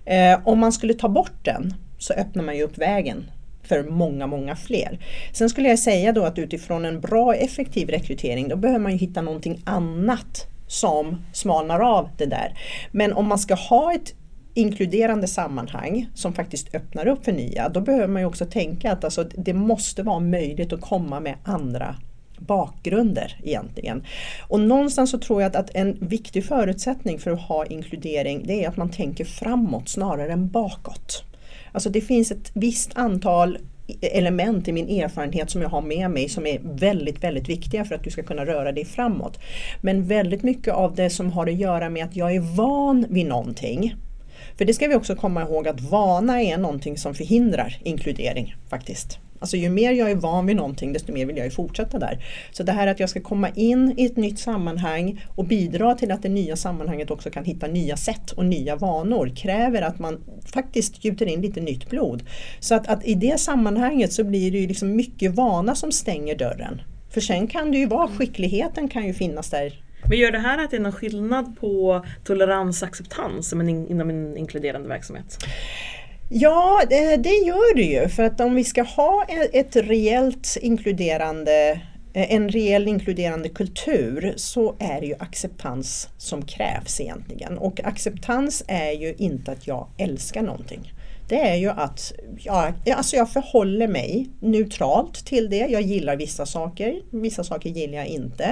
[0.06, 3.32] Eh, om man skulle ta bort den så öppnar man ju upp vägen
[3.64, 5.00] för många, många fler.
[5.34, 8.98] Sen skulle jag säga då att utifrån en bra effektiv rekrytering då behöver man ju
[8.98, 12.60] hitta någonting annat som smalnar av det där.
[12.92, 14.14] Men om man ska ha ett
[14.54, 19.04] inkluderande sammanhang som faktiskt öppnar upp för nya, då behöver man ju också tänka att
[19.04, 21.96] alltså, det måste vara möjligt att komma med andra
[22.40, 24.04] bakgrunder egentligen.
[24.48, 28.64] Och någonstans så tror jag att, att en viktig förutsättning för att ha inkludering det
[28.64, 31.24] är att man tänker framåt snarare än bakåt.
[31.78, 33.58] Alltså det finns ett visst antal
[34.02, 37.96] element i min erfarenhet som jag har med mig som är väldigt, väldigt viktiga för
[37.96, 39.40] att du ska kunna röra dig framåt.
[39.82, 43.26] Men väldigt mycket av det som har att göra med att jag är van vid
[43.26, 43.96] någonting.
[44.58, 49.20] För det ska vi också komma ihåg att vana är någonting som förhindrar inkludering faktiskt.
[49.40, 52.26] Alltså ju mer jag är van vid någonting desto mer vill jag ju fortsätta där.
[52.52, 56.12] Så det här att jag ska komma in i ett nytt sammanhang och bidra till
[56.12, 60.24] att det nya sammanhanget också kan hitta nya sätt och nya vanor kräver att man
[60.54, 62.24] faktiskt gjuter in lite nytt blod.
[62.60, 66.36] Så att, att i det sammanhanget så blir det ju liksom mycket vana som stänger
[66.36, 66.82] dörren.
[67.10, 70.64] För sen kan det ju vara, skickligheten kan ju finnas där men gör det här
[70.64, 75.38] att det är någon skillnad på tolerans och acceptans inom en inkluderande verksamhet?
[76.30, 78.10] Ja, det, det gör det ju.
[78.10, 81.82] För att om vi ska ha e, ett reellt inkluderande
[82.14, 87.58] e, en reell inkluderande kultur så är det ju acceptans som krävs egentligen.
[87.58, 90.94] Och acceptans är ju inte att jag älskar någonting.
[91.30, 95.68] Det är ju att jag, alltså jag förhåller mig neutralt till det.
[95.68, 98.44] Jag gillar vissa saker, vissa saker gillar jag inte.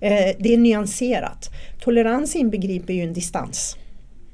[0.00, 1.50] Eh, det är nyanserat.
[1.80, 3.76] Tolerans inbegriper ju en distans.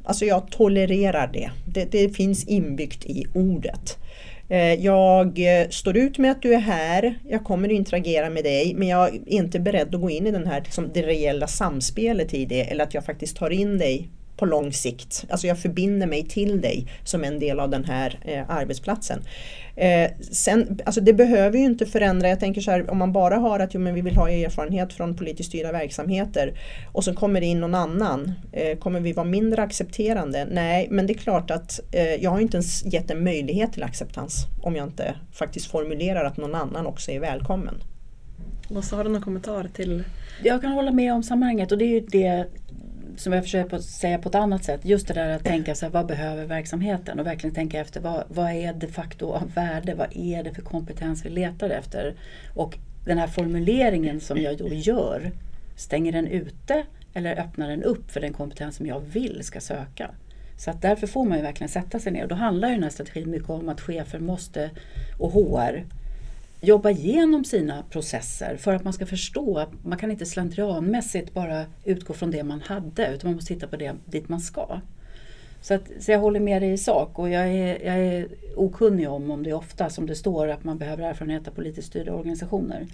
[0.09, 1.51] Alltså jag tolererar det.
[1.67, 3.99] Det, det finns inbyggt i ordet.
[4.49, 8.45] Eh, jag eh, står ut med att du är här, jag kommer att interagera med
[8.45, 11.47] dig men jag är inte beredd att gå in i den här, liksom, det reella
[11.47, 14.09] samspelet i det eller att jag faktiskt tar in dig
[14.39, 15.25] på lång sikt.
[15.31, 19.23] Alltså jag förbinder mig till dig som en del av den här eh, arbetsplatsen.
[19.77, 23.37] Eh, sen, alltså det behöver ju inte förändra, jag tänker så här om man bara
[23.37, 26.59] har att jo, men vi vill ha erfarenhet från politiskt styrda verksamheter
[26.93, 28.33] och så kommer det in någon annan.
[28.53, 30.47] Eh, kommer vi vara mindre accepterande?
[30.51, 33.83] Nej, men det är klart att eh, jag har inte ens gett en möjlighet till
[33.83, 37.75] acceptans om jag inte faktiskt formulerar att någon annan också är välkommen.
[38.69, 40.05] Och så har du någon kommentar till?
[40.45, 42.47] Jag kan hålla med om sammanhanget och det är ju det
[43.19, 45.93] som jag försöker säga på ett annat sätt, just det där att tänka så här,
[45.93, 50.17] vad behöver verksamheten och verkligen tänka efter vad, vad är de facto av värde, vad
[50.17, 52.15] är det för kompetens vi letar efter?
[52.55, 55.31] Och den här formuleringen som jag då gör,
[55.77, 60.11] stänger den ute eller öppnar den upp för den kompetens som jag vill ska söka?
[60.57, 62.83] Så att därför får man ju verkligen sätta sig ner och då handlar ju den
[62.83, 64.71] här strategin mycket om att chefer måste,
[65.19, 65.85] och HR,
[66.61, 71.65] jobba igenom sina processer för att man ska förstå att man kan inte slentrianmässigt bara
[71.85, 74.81] utgå från det man hade utan man måste titta på det dit man ska.
[75.61, 79.09] Så, att, så jag håller med dig i sak och jag är, jag är okunnig
[79.09, 82.13] om om det är ofta som det står att man behöver erfarenhet av politiskt styrda
[82.13, 82.87] organisationer.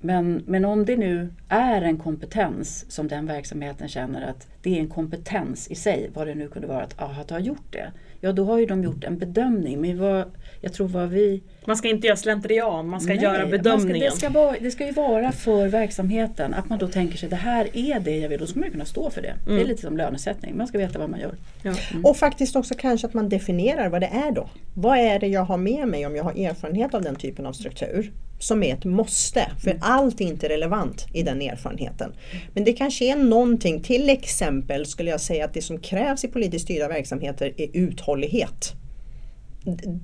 [0.00, 4.80] Men, men om det nu är en kompetens som den verksamheten känner att det är
[4.80, 7.92] en kompetens i sig, vad det nu kunde vara att, att ha gjort det.
[8.20, 9.80] Ja, då har ju de gjort en bedömning.
[9.80, 10.24] Men vad,
[10.60, 11.42] jag tror vad vi...
[11.64, 14.10] Man ska inte göra slentrian, man ska Nej, göra bedömningen.
[14.10, 17.28] Ska, det, ska vara, det ska ju vara för verksamheten, att man då tänker sig
[17.28, 19.28] det här är det jag vill, då ska man kunna stå för det.
[19.28, 19.40] Mm.
[19.44, 19.68] Det är mm.
[19.68, 21.34] lite som lönesättning, man ska veta vad man gör.
[21.62, 21.74] Ja.
[21.90, 22.04] Mm.
[22.04, 24.48] Och faktiskt också kanske att man definierar vad det är då.
[24.74, 27.52] Vad är det jag har med mig om jag har erfarenhet av den typen av
[27.52, 28.12] struktur?
[28.38, 29.50] som är ett måste.
[29.62, 29.82] För mm.
[29.82, 32.12] allt är inte relevant i den erfarenheten.
[32.54, 36.28] Men det kanske är någonting, till exempel skulle jag säga att det som krävs i
[36.28, 38.74] politiskt styrda verksamheter är uthållighet.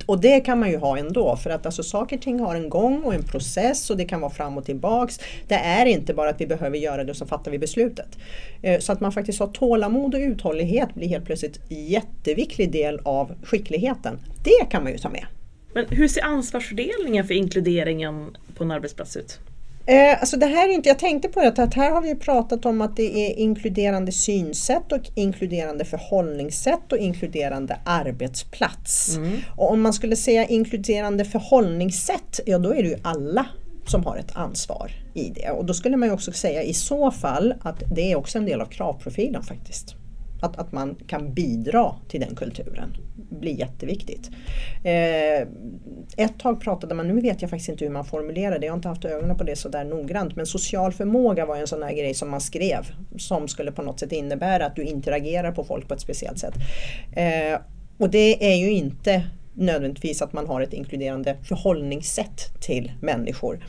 [0.06, 2.68] Och det kan man ju ha ändå för att alltså saker och ting har en
[2.68, 5.20] gång och en process och det kan vara fram och tillbaks.
[5.48, 8.18] Det är inte bara att vi behöver göra det och så fattar vi beslutet.
[8.62, 13.00] Eh, så att man faktiskt har tålamod och uthållighet blir helt plötsligt en jätteviktig del
[13.02, 14.18] av skickligheten.
[14.44, 15.26] Det kan man ju ta med.
[15.74, 19.38] Men hur ser ansvarsfördelningen för inkluderingen på en arbetsplats ut?
[19.86, 22.66] Eh, alltså det här är inte, jag tänkte på det att här har vi pratat
[22.66, 29.16] om att det är inkluderande synsätt och inkluderande förhållningssätt och inkluderande arbetsplats.
[29.16, 29.38] Mm.
[29.56, 33.46] Och om man skulle säga inkluderande förhållningssätt, ja då är det ju alla
[33.86, 35.50] som har ett ansvar i det.
[35.50, 38.46] Och då skulle man ju också säga i så fall att det är också en
[38.46, 39.96] del av kravprofilen faktiskt.
[40.44, 42.96] Att, att man kan bidra till den kulturen
[43.30, 44.30] blir jätteviktigt.
[44.84, 45.48] Eh,
[46.16, 48.76] ett tag pratade man, nu vet jag faktiskt inte hur man formulerade det, jag har
[48.76, 52.14] inte haft ögonen på det sådär noggrant, men social förmåga var en sån här grej
[52.14, 52.86] som man skrev
[53.18, 56.54] som skulle på något sätt innebära att du interagerar på folk på ett speciellt sätt.
[57.16, 57.60] Eh,
[57.98, 59.22] och det är ju inte
[59.54, 63.60] nödvändigtvis att man har ett inkluderande förhållningssätt till människor.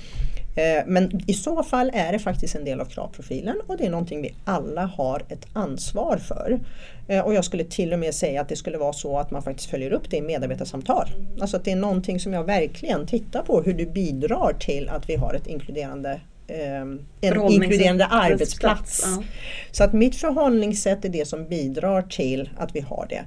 [0.55, 3.89] Eh, men i så fall är det faktiskt en del av kravprofilen och det är
[3.89, 6.59] någonting vi alla har ett ansvar för.
[7.07, 9.43] Eh, och jag skulle till och med säga att det skulle vara så att man
[9.43, 11.07] faktiskt följer upp det i medarbetarsamtal.
[11.41, 15.09] Alltså att det är någonting som jag verkligen tittar på hur du bidrar till att
[15.09, 16.81] vi har ett inkluderande eh,
[17.21, 19.03] en inkluderande arbetsplats.
[19.05, 19.23] Ja.
[19.71, 23.25] Så att mitt förhållningssätt är det som bidrar till att vi har det.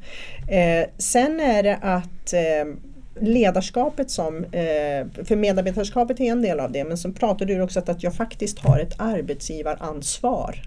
[0.98, 2.34] sen är det att
[3.20, 7.78] ledarskapet som, eh, för medarbetarskapet är en del av det, men sen pratade du också
[7.78, 10.62] att, att jag faktiskt har ett arbetsgivaransvar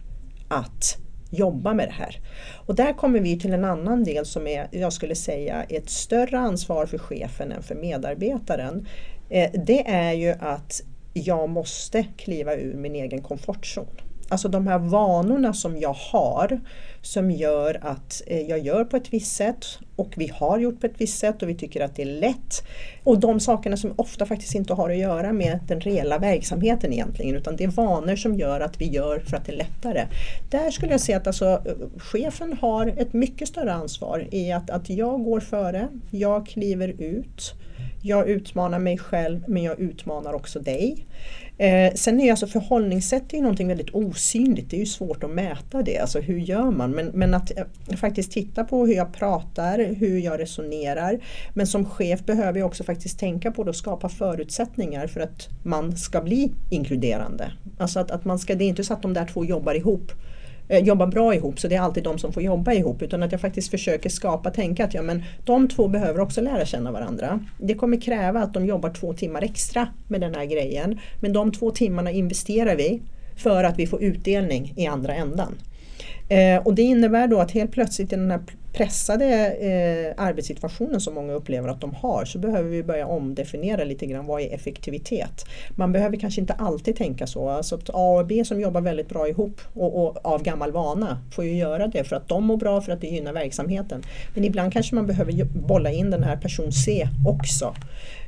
[0.48, 0.98] att
[1.30, 2.20] jobba med det här.
[2.66, 6.40] Och där kommer vi till en annan del som är, jag skulle säga, ett större
[6.40, 8.88] ansvar för chefen än för medarbetaren.
[9.30, 10.82] Eh, det är ju att
[11.14, 13.88] jag måste kliva ur min egen komfortzon.
[14.32, 16.60] Alltså de här vanorna som jag har
[17.02, 19.66] som gör att eh, jag gör på ett visst sätt
[19.96, 22.64] och vi har gjort på ett visst sätt och vi tycker att det är lätt.
[23.04, 27.36] Och de sakerna som ofta faktiskt inte har att göra med den reella verksamheten egentligen
[27.36, 30.08] utan det är vanor som gör att vi gör för att det är lättare.
[30.50, 31.64] Där skulle jag säga att alltså,
[31.98, 37.54] chefen har ett mycket större ansvar i att, att jag går före, jag kliver ut
[38.02, 41.06] jag utmanar mig själv men jag utmanar också dig.
[41.58, 45.82] Eh, sen är alltså förhållningssätt är någonting väldigt osynligt, det är ju svårt att mäta
[45.82, 46.92] det, alltså hur gör man?
[46.92, 51.20] Men, men att eh, faktiskt titta på hur jag pratar, hur jag resonerar.
[51.54, 55.48] Men som chef behöver jag också faktiskt tänka på det och skapa förutsättningar för att
[55.64, 57.52] man ska bli inkluderande.
[57.78, 60.12] Alltså att, att man ska, det är inte så att de där två jobbar ihop
[60.72, 63.32] Eh, jobba bra ihop så det är alltid de som får jobba ihop utan att
[63.32, 67.40] jag faktiskt försöker skapa, tänka att ja, men de två behöver också lära känna varandra.
[67.58, 71.52] Det kommer kräva att de jobbar två timmar extra med den här grejen men de
[71.52, 73.02] två timmarna investerar vi
[73.36, 75.56] för att vi får utdelning i andra ändan.
[76.30, 78.42] Eh, och det innebär då att helt plötsligt i den här
[78.74, 84.06] pressade eh, arbetssituationen som många upplever att de har så behöver vi börja omdefiniera lite
[84.06, 85.46] grann vad är effektivitet.
[85.76, 87.50] Man behöver kanske inte alltid tänka så.
[87.50, 91.22] Alltså att A och B som jobbar väldigt bra ihop och, och, av gammal vana
[91.36, 94.04] får ju göra det för att de mår bra för att det gynnar verksamheten.
[94.34, 97.76] Men ibland kanske man behöver bolla in den här person C också.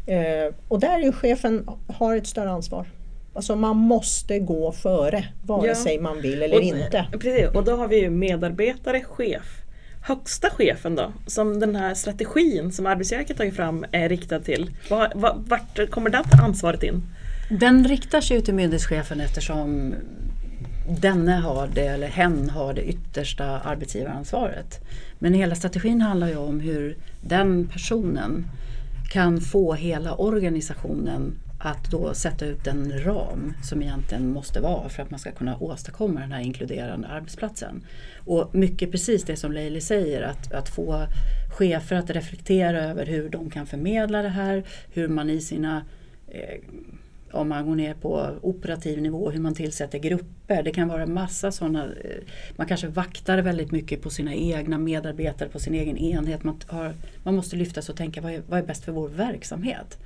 [0.07, 2.85] Eh, och där är ju chefen har ett större ansvar.
[3.35, 5.75] Alltså man måste gå före vare ja.
[5.75, 7.05] sig man vill eller och, inte.
[7.11, 9.62] Precis, och då har vi ju medarbetare, chef.
[10.05, 14.71] Högsta chefen då, som den här strategin som Arbetsverket tagit fram är riktad till.
[15.35, 17.01] Vart kommer det ansvaret in?
[17.49, 19.95] Den riktar sig till myndighetschefen eftersom
[21.01, 24.79] denne har det, eller hen har det yttersta arbetsgivaransvaret.
[25.19, 28.45] Men hela strategin handlar ju om hur den personen
[29.11, 35.03] kan få hela organisationen att då sätta ut en ram som egentligen måste vara för
[35.03, 37.85] att man ska kunna åstadkomma den här inkluderande arbetsplatsen.
[38.25, 41.07] Och mycket precis det som Leili säger, att, att få
[41.57, 45.85] chefer att reflektera över hur de kan förmedla det här, hur man i sina
[46.27, 46.59] eh,
[47.31, 50.63] om man går ner på operativ nivå, hur man tillsätter grupper.
[50.63, 51.83] Det kan vara massa sådana.
[51.83, 52.23] Eh,
[52.55, 56.43] man kanske vaktar väldigt mycket på sina egna medarbetare, på sin egen enhet.
[56.43, 59.09] Man, har, man måste lyfta sig och tänka vad är, vad är bäst för vår
[59.09, 59.99] verksamhet?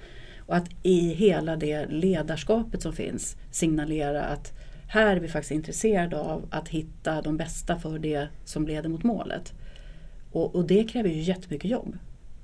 [0.48, 4.54] Och att i hela det ledarskapet som finns signalera att
[4.88, 9.04] här är vi faktiskt intresserade av att hitta de bästa för det som leder mot
[9.04, 9.54] målet.
[10.32, 11.98] Och, och det kräver ju jättemycket jobb.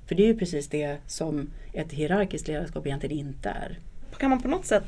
[0.06, 3.78] För det är ju precis det som ett hierarkiskt ledarskap egentligen inte är.
[4.18, 4.86] Kan man på något sätt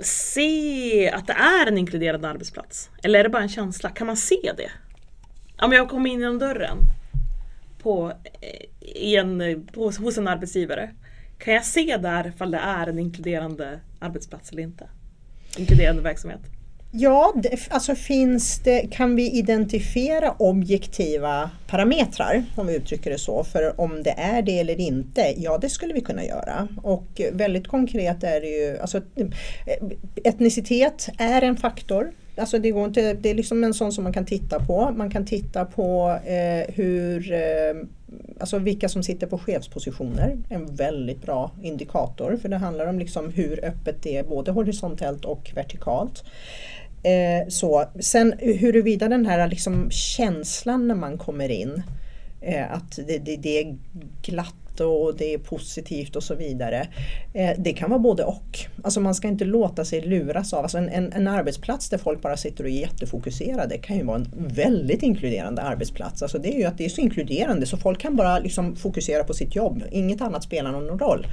[0.00, 2.90] se att det är en inkluderande arbetsplats?
[3.02, 3.90] Eller är det bara en känsla?
[3.90, 4.70] Kan man se det?
[5.64, 6.76] Om jag kommer in genom dörren
[7.82, 10.90] på, eh, i en, på, hos en arbetsgivare
[11.44, 14.88] kan jag se där ifall det är en inkluderande arbetsplats eller inte?
[15.58, 16.40] Inkluderande verksamhet?
[16.94, 23.44] Ja, det, alltså finns det, kan vi identifiera objektiva parametrar om vi uttrycker det så.
[23.44, 26.68] För om det är det eller inte, ja det skulle vi kunna göra.
[26.82, 29.26] Och väldigt konkret är det ju, alltså eh,
[30.24, 32.12] etnicitet är en faktor.
[32.36, 34.90] Alltså det, går inte, det är liksom en sån som man kan titta på.
[34.96, 37.74] Man kan titta på eh, hur eh,
[38.40, 40.38] alltså vilka som sitter på chefspositioner.
[40.48, 45.24] En väldigt bra indikator för det handlar om liksom hur öppet det är både horisontellt
[45.24, 46.24] och vertikalt.
[47.02, 47.84] Eh, så.
[48.00, 51.82] Sen huruvida den här liksom känslan när man kommer in
[52.40, 53.76] eh, att det, det, det är
[54.22, 56.88] glatt och det är positivt och så vidare.
[57.34, 58.58] Eh, det kan vara både och.
[58.82, 62.22] Alltså man ska inte låta sig luras av, alltså en, en, en, arbetsplats där folk
[62.22, 66.22] bara sitter och är jättefokuserade kan ju vara en väldigt inkluderande arbetsplats.
[66.22, 69.24] Alltså det är ju att det är så inkluderande så folk kan bara liksom fokusera
[69.24, 71.26] på sitt jobb, inget annat spelar någon roll.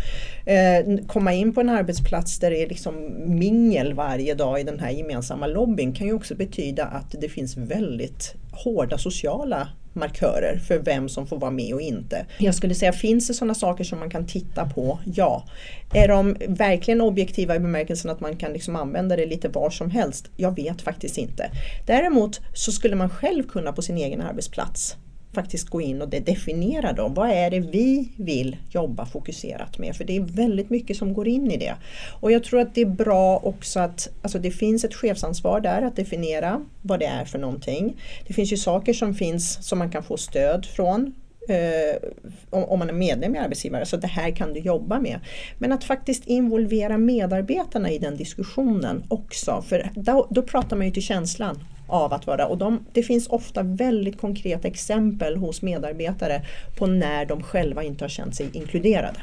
[0.45, 4.79] Eh, komma in på en arbetsplats där det är liksom mingel varje dag i den
[4.79, 9.67] här gemensamma lobbyn kan ju också betyda att det finns väldigt hårda sociala
[9.99, 12.25] markörer för vem som får vara med och inte.
[12.37, 14.99] Jag skulle säga, finns det sådana saker som man kan titta på?
[15.05, 15.45] Ja.
[15.93, 19.91] Är de verkligen objektiva i bemärkelsen att man kan liksom använda det lite var som
[19.91, 20.29] helst?
[20.35, 21.51] Jag vet faktiskt inte.
[21.85, 24.97] Däremot så skulle man själv kunna på sin egen arbetsplats
[25.33, 27.13] faktiskt gå in och definiera dem.
[27.13, 29.95] Vad är det vi vill jobba fokuserat med?
[29.95, 31.75] För det är väldigt mycket som går in i det.
[32.19, 35.81] Och jag tror att det är bra också att alltså det finns ett chefsansvar där
[35.81, 38.01] att definiera vad det är för någonting.
[38.27, 41.13] Det finns ju saker som finns som man kan få stöd från
[41.49, 42.09] eh,
[42.49, 45.19] om, om, man är medlem i arbetsgivare, så det här kan du jobba med.
[45.57, 50.93] Men att faktiskt involvera medarbetarna i den diskussionen också, för då, då pratar man ju
[50.93, 51.59] till känslan
[51.89, 56.41] av att vara och de, det finns ofta väldigt konkreta exempel hos medarbetare
[56.77, 59.19] på när de själva inte har känt sig inkluderade.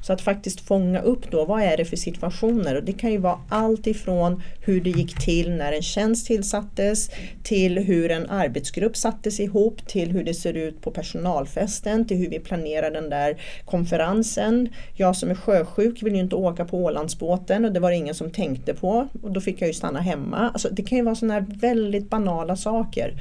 [0.00, 2.76] Så att faktiskt fånga upp då, vad är det för situationer?
[2.76, 7.10] Och det kan ju vara allt ifrån hur det gick till när en tjänst tillsattes,
[7.42, 12.30] till hur en arbetsgrupp sattes ihop, till hur det ser ut på personalfesten, till hur
[12.30, 14.68] vi planerar den där konferensen.
[14.94, 18.14] Jag som är sjösjuk vill ju inte åka på Ålandsbåten och det var det ingen
[18.14, 19.08] som tänkte på.
[19.22, 20.50] Och då fick jag ju stanna hemma.
[20.52, 23.14] Alltså, det kan ju vara sådana här väldigt banala saker.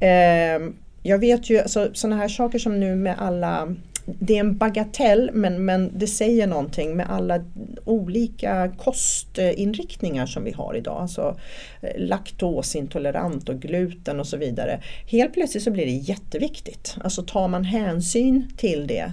[0.00, 0.70] Eh,
[1.02, 3.74] jag vet ju alltså, sådana här saker som nu med alla
[4.18, 7.44] det är en bagatell men, men det säger någonting med alla
[7.84, 11.00] olika kostinriktningar som vi har idag.
[11.00, 11.38] Alltså
[11.80, 14.80] eh, laktosintolerant och gluten och så vidare.
[15.06, 16.96] Helt plötsligt så blir det jätteviktigt.
[17.00, 19.12] Alltså tar man hänsyn till det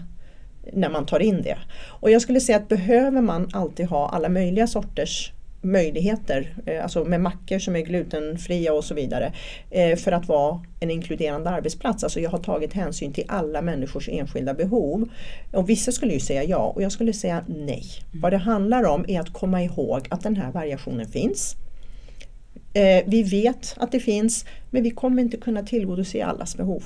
[0.74, 1.58] när man tar in det.
[1.86, 5.32] Och jag skulle säga att behöver man alltid ha alla möjliga sorters
[5.66, 9.34] möjligheter, eh, alltså med mackor som är glutenfria och så vidare,
[9.70, 12.04] eh, för att vara en inkluderande arbetsplats.
[12.04, 15.10] Alltså jag har tagit hänsyn till alla människors enskilda behov.
[15.52, 17.84] Och vissa skulle ju säga ja och jag skulle säga nej.
[18.12, 18.22] Mm.
[18.22, 21.56] Vad det handlar om är att komma ihåg att den här variationen finns.
[22.74, 26.84] Eh, vi vet att det finns men vi kommer inte kunna tillgodose allas behov.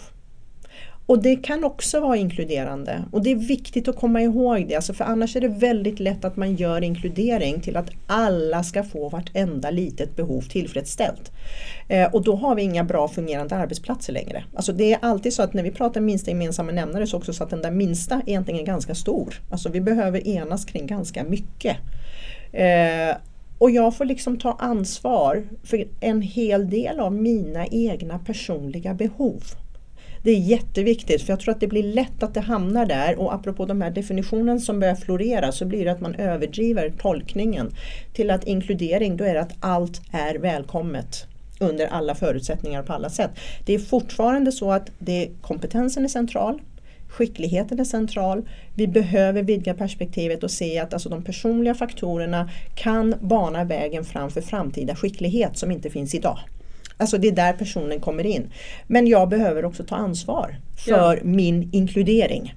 [1.10, 4.94] Och det kan också vara inkluderande och det är viktigt att komma ihåg det, alltså
[4.94, 9.10] för annars är det väldigt lätt att man gör inkludering till att alla ska få
[9.10, 11.32] vartenda litet behov tillfredsställt.
[11.88, 14.44] Eh, och då har vi inga bra fungerande arbetsplatser längre.
[14.56, 17.34] Alltså det är alltid så att när vi pratar minsta gemensamma nämnare så är också
[17.34, 19.42] så att den där minsta egentligen är ganska stor.
[19.50, 21.78] Alltså vi behöver enas kring ganska mycket.
[22.52, 23.18] Eh,
[23.58, 29.44] och jag får liksom ta ansvar för en hel del av mina egna personliga behov.
[30.24, 33.34] Det är jätteviktigt för jag tror att det blir lätt att det hamnar där och
[33.34, 37.72] apropå de här definitionen som börjar florera så blir det att man överdriver tolkningen
[38.14, 41.26] till att inkludering då är det att allt är välkommet
[41.60, 43.32] under alla förutsättningar på alla sätt.
[43.66, 46.62] Det är fortfarande så att det, kompetensen är central,
[47.10, 48.50] skickligheten är central.
[48.76, 54.32] Vi behöver vidga perspektivet och se att alltså de personliga faktorerna kan bana vägen fram
[54.32, 56.40] för framtida skicklighet som inte finns idag.
[57.00, 58.50] Alltså det är där personen kommer in.
[58.88, 61.24] Men jag behöver också ta ansvar för ja.
[61.24, 62.56] min inkludering.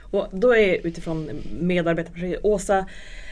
[0.00, 2.86] Och då är utifrån medarbetarprojektet, Åsa,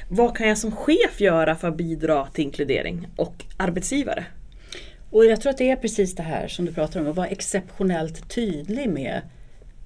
[0.09, 4.24] vad kan jag som chef göra för att bidra till inkludering och arbetsgivare?
[5.11, 7.26] Och jag tror att det är precis det här som du pratar om, att vara
[7.26, 9.20] exceptionellt tydlig med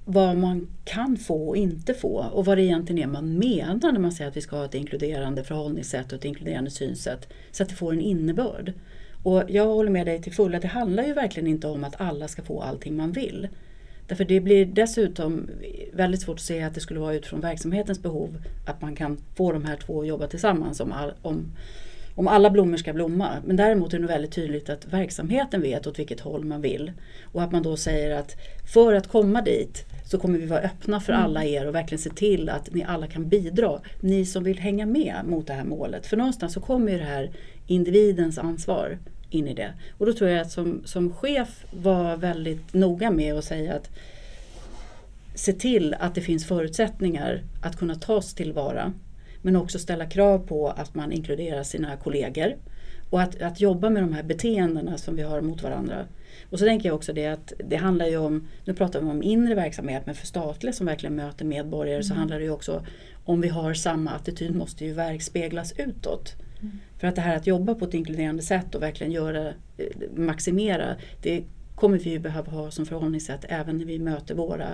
[0.04, 4.00] vad man kan få och inte få och vad det egentligen är man menar när
[4.00, 7.68] man säger att vi ska ha ett inkluderande förhållningssätt och ett inkluderande synsätt så att
[7.68, 8.72] det får en innebörd.
[9.22, 12.28] Och jag håller med dig till fulla, det handlar ju verkligen inte om att alla
[12.28, 13.48] ska få allting man vill.
[14.06, 15.50] Därför det blir dessutom
[15.92, 19.52] väldigt svårt att se att det skulle vara utifrån verksamhetens behov att man kan få
[19.52, 21.52] de här två att jobba tillsammans om, all, om,
[22.14, 23.30] om alla blommor ska blomma.
[23.44, 26.92] Men däremot är det väldigt tydligt att verksamheten vet åt vilket håll man vill.
[27.32, 28.36] Och att man då säger att
[28.74, 31.24] för att komma dit så kommer vi vara öppna för mm.
[31.24, 33.80] alla er och verkligen se till att ni alla kan bidra.
[34.00, 36.06] Ni som vill hänga med mot det här målet.
[36.06, 37.30] För någonstans så kommer ju det här
[37.72, 38.98] individens ansvar
[39.30, 39.72] in i det.
[39.98, 43.90] Och då tror jag att som, som chef var väldigt noga med att säga att
[45.34, 48.92] se till att det finns förutsättningar att kunna tas tillvara.
[49.42, 52.56] Men också ställa krav på att man inkluderar sina kollegor.
[53.10, 56.06] Och att, att jobba med de här beteendena som vi har mot varandra.
[56.50, 59.22] Och så tänker jag också det att det handlar ju om, nu pratar vi om
[59.22, 62.04] inre verksamhet, men för statliga som verkligen möter medborgare mm.
[62.04, 62.86] så handlar det ju också
[63.24, 66.34] om vi har samma attityd måste ju verkspeglas utåt.
[67.02, 69.86] För att det här att jobba på ett inkluderande sätt och verkligen göra, eh,
[70.16, 71.44] maximera, det
[71.74, 74.68] kommer vi ju behöva ha som förhållningssätt även när vi möter våra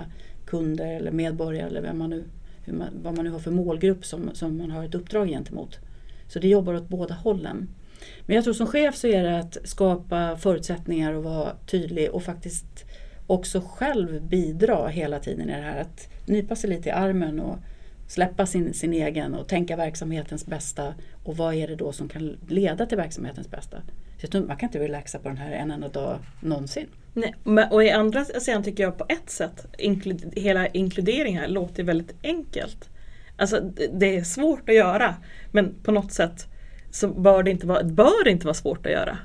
[0.45, 2.23] kunder eller medborgare eller vem man nu,
[2.65, 5.79] man, vad man nu har för målgrupp som, som man har ett uppdrag gentemot.
[6.27, 7.69] Så det jobbar åt båda hållen.
[8.25, 12.23] Men jag tror som chef så är det att skapa förutsättningar och vara tydlig och
[12.23, 12.85] faktiskt
[13.27, 15.81] också själv bidra hela tiden i det här.
[15.81, 17.57] Att nypa sig lite i armen och
[18.09, 20.93] släppa sin, sin egen och tänka verksamhetens bästa
[21.23, 23.77] och vad är det då som kan leda till verksamhetens bästa.
[24.31, 26.87] Så man kan inte relaxa på den här en enda dag någonsin.
[27.13, 31.83] Nej, och i andra sidan tycker jag på ett sätt, inklud hela inkludering här låter
[31.83, 32.89] väldigt enkelt.
[33.37, 33.59] Alltså
[33.93, 35.15] det är svårt att göra
[35.51, 36.47] men på något sätt
[36.91, 39.17] så bör det inte vara, bör det inte vara svårt att göra.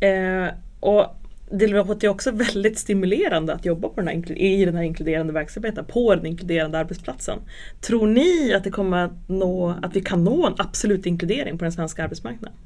[0.00, 1.15] Eh, och
[1.50, 5.84] det låter också väldigt stimulerande att jobba på den här, i den här inkluderande verksamheten,
[5.84, 7.38] på den inkluderande arbetsplatsen.
[7.80, 11.64] Tror ni att, det kommer att, nå, att vi kan nå en absolut inkludering på
[11.64, 12.58] den svenska arbetsmarknaden?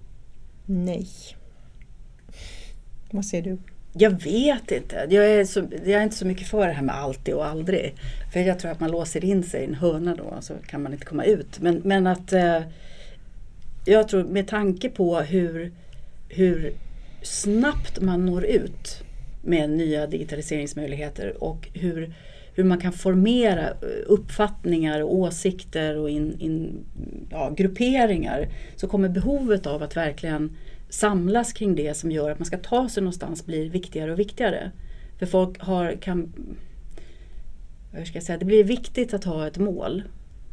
[0.66, 1.06] Nej.
[3.10, 3.58] Vad säger du?
[3.92, 5.06] Jag vet inte.
[5.10, 7.94] Jag är, så, jag är inte så mycket för det här med alltid och aldrig.
[8.32, 10.92] För jag tror att man låser in sig i en hörna då så kan man
[10.92, 11.60] inte komma ut.
[11.60, 12.62] Men, men att eh,
[13.84, 15.72] jag tror med tanke på hur,
[16.28, 16.74] hur
[17.22, 19.02] snabbt man når ut
[19.42, 22.14] med nya digitaliseringsmöjligheter och hur,
[22.54, 26.84] hur man kan formera eh, uppfattningar och åsikter och in, in,
[27.30, 30.56] ja, grupperingar så kommer behovet av att verkligen
[30.88, 34.70] samlas kring det som gör att man ska ta sig någonstans blir viktigare och viktigare.
[35.18, 36.32] För folk har, kan,
[37.92, 40.02] hur ska jag säga, det blir viktigt att ha ett mål.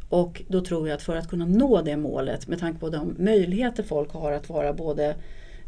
[0.08, 3.14] Och då tror jag att för att kunna nå det målet med tanke på de
[3.18, 5.14] möjligheter folk har att vara både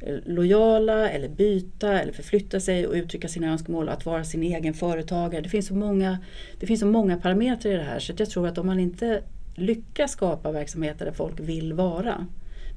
[0.00, 4.74] Eh, lojala eller byta eller förflytta sig och uttrycka sina önskemål att vara sin egen
[4.74, 5.42] företagare.
[5.42, 6.18] Det finns så många,
[6.60, 9.22] det finns så många parametrar i det här så jag tror att om man inte
[9.54, 12.26] lyckas skapa verksamheter där folk vill vara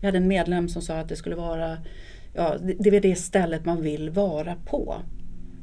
[0.04, 1.78] vi hade en medlem som sa att det skulle vara
[2.34, 4.96] ja, det är det stället man vill vara på.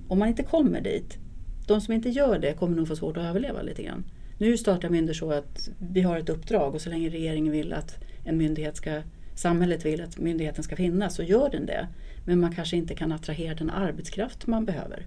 [0.08, 1.18] Om man inte kommer dit,
[1.66, 4.04] de som inte gör det kommer nog få svårt att överleva lite grann.
[4.38, 7.98] Nu startar myndigheter så att vi har ett uppdrag och så länge regeringen vill att
[8.24, 9.02] en myndighet ska,
[9.40, 11.88] samhället vill att myndigheten ska finnas så gör den det.
[12.24, 15.06] Men man kanske inte kan attrahera den arbetskraft man behöver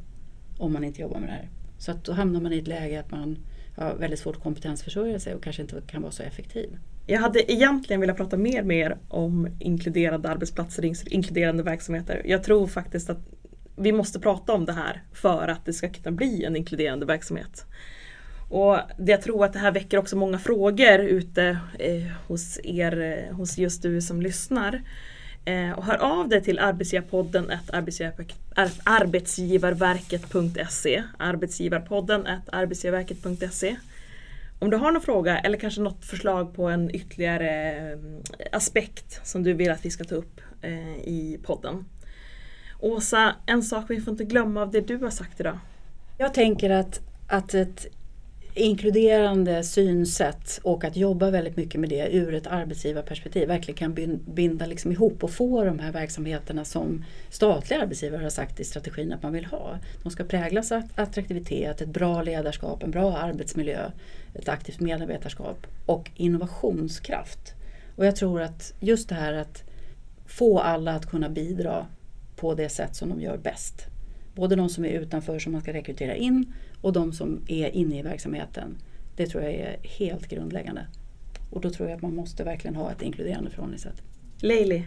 [0.58, 1.50] om man inte jobbar med det här.
[1.78, 3.38] Så att då hamnar man i ett läge att man
[3.76, 6.78] har väldigt svårt att kompetensförsörja sig och kanske inte kan vara så effektiv.
[7.08, 12.22] Jag hade egentligen velat prata mer med om inkluderande arbetsplatser, inkluderande verksamheter.
[12.26, 13.20] Jag tror faktiskt att
[13.76, 17.66] vi måste prata om det här för att det ska kunna bli en inkluderande verksamhet.
[18.54, 23.36] Och jag tror att det här väcker också många frågor ute eh, hos er, eh,
[23.36, 24.82] hos just du som lyssnar.
[25.46, 27.52] Eh, och hör av dig till arbetsgivarpodden
[28.84, 33.76] arbetsgivarverket.se arbetsgivarpodden arbetsgivarverket.se
[34.60, 37.98] om du har någon fråga eller kanske något förslag på en ytterligare eh,
[38.52, 41.86] aspekt som du vill att vi ska ta upp eh, i podden.
[42.80, 45.60] Åsa, en sak vi får inte glömma av det du har sagt idag.
[46.18, 47.88] Jag tänker att, att ett
[48.56, 54.66] inkluderande synsätt och att jobba väldigt mycket med det ur ett arbetsgivarperspektiv verkligen kan binda
[54.66, 59.24] liksom ihop och få de här verksamheterna som statliga arbetsgivare har sagt i strategin att
[59.24, 59.80] man vill ha.
[60.04, 63.92] De ska präglas av attraktivitet, ett bra ledarskap, en bra arbetsmiljö,
[64.34, 67.54] ett aktivt medarbetarskap och innovationskraft.
[67.96, 69.64] Och jag tror att just det här att
[70.26, 71.88] få alla att kunna bidra
[72.36, 73.88] på det sätt som de gör bäst.
[74.36, 76.54] Både de som är utanför som man ska rekrytera in
[76.84, 78.78] och de som är inne i verksamheten.
[79.16, 80.88] Det tror jag är helt grundläggande.
[81.52, 84.02] Och då tror jag att man måste verkligen ha ett inkluderande förhållningssätt.
[84.38, 84.86] Leili,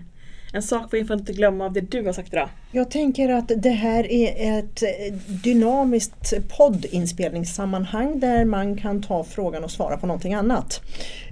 [0.52, 2.48] en sak vi får inte glömma av det du har sagt idag.
[2.70, 9.64] Jag tänker att det här är ett eh, dynamiskt poddinspelningssammanhang där man kan ta frågan
[9.64, 10.80] och svara på någonting annat.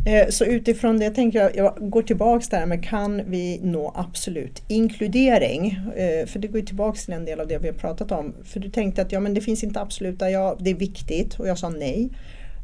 [0.06, 4.62] Eh, så utifrån det tänker jag, jag går tillbaks där med kan vi nå absolut
[4.68, 5.78] inkludering?
[5.96, 8.34] Eh, för det går tillbaks till en del av det vi har pratat om.
[8.44, 11.48] För du tänkte att ja, men det finns inte absoluta, ja det är viktigt och
[11.48, 12.10] jag sa nej.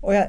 [0.00, 0.28] Och jag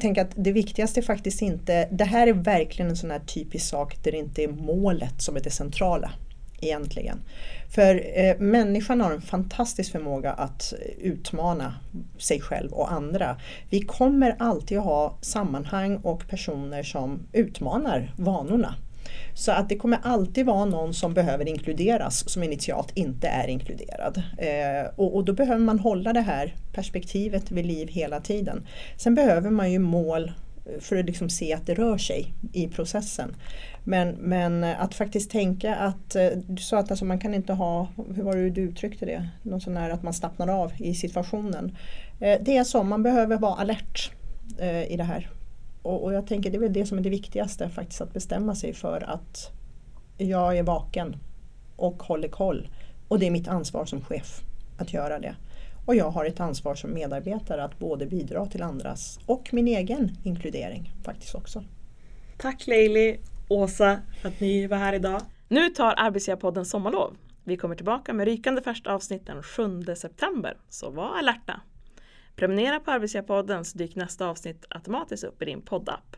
[0.00, 3.68] tänker att det viktigaste är faktiskt inte, det här är verkligen en sån här typisk
[3.68, 6.12] sak där det inte är målet som är det centrala
[6.60, 7.18] egentligen.
[7.68, 11.74] För eh, människan har en fantastisk förmåga att utmana
[12.18, 13.36] sig själv och andra.
[13.70, 18.74] Vi kommer alltid att ha sammanhang och personer som utmanar vanorna.
[19.38, 24.22] Så att det kommer alltid vara någon som behöver inkluderas som initialt inte är inkluderad.
[24.38, 28.66] Eh, och, och, då behöver man hålla det här perspektivet vid liv hela tiden.
[28.96, 30.32] Sen behöver man ju mål
[30.66, 33.36] eh, för att liksom se att det rör sig i processen.
[33.84, 37.52] Men, men eh, att faktiskt tänka att, eh, du sa att alltså man kan inte
[37.52, 40.94] ha, hur var det du uttryckte det, någon sån här att man slappnar av i
[40.94, 41.76] situationen.
[42.20, 44.12] Eh, det är så, man behöver vara alert
[44.58, 45.30] eh, i det här
[45.82, 48.54] och, och, jag tänker det är väl det som är det viktigaste faktiskt att bestämma
[48.54, 49.50] sig för att
[50.18, 51.16] jag är vaken
[51.76, 52.68] och håller koll.
[53.08, 54.42] Och det är mitt ansvar som chef
[54.78, 55.36] att göra det.
[55.86, 60.16] Och jag har ett ansvar som medarbetare att både bidra till andras och min egen
[60.24, 61.64] inkludering faktiskt också.
[62.38, 65.20] Tack Leili, Åsa för att ni var här idag.
[65.48, 67.16] Nu tar Arbetsgivarpodden sommarlov.
[67.44, 71.60] Vi kommer tillbaka med rykande färskt avsnitt den 7 september, så var alerta!
[72.38, 76.16] Prenumerera på Arbetsgivarpodden så dyker nästa avsnitt automatiskt upp i din poddapp.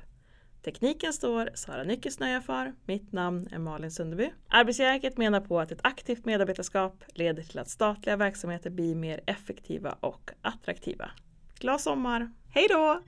[0.62, 2.74] Tekniken står Sara Nyckelsnöja för.
[2.84, 4.30] Mitt namn är Malin Sunderby.
[4.48, 9.96] Arbetsgivarverket menar på att ett aktivt medarbetarskap leder till att statliga verksamheter blir mer effektiva
[10.00, 11.10] och attraktiva.
[11.58, 12.30] Glad sommar!
[12.48, 13.00] Hej då!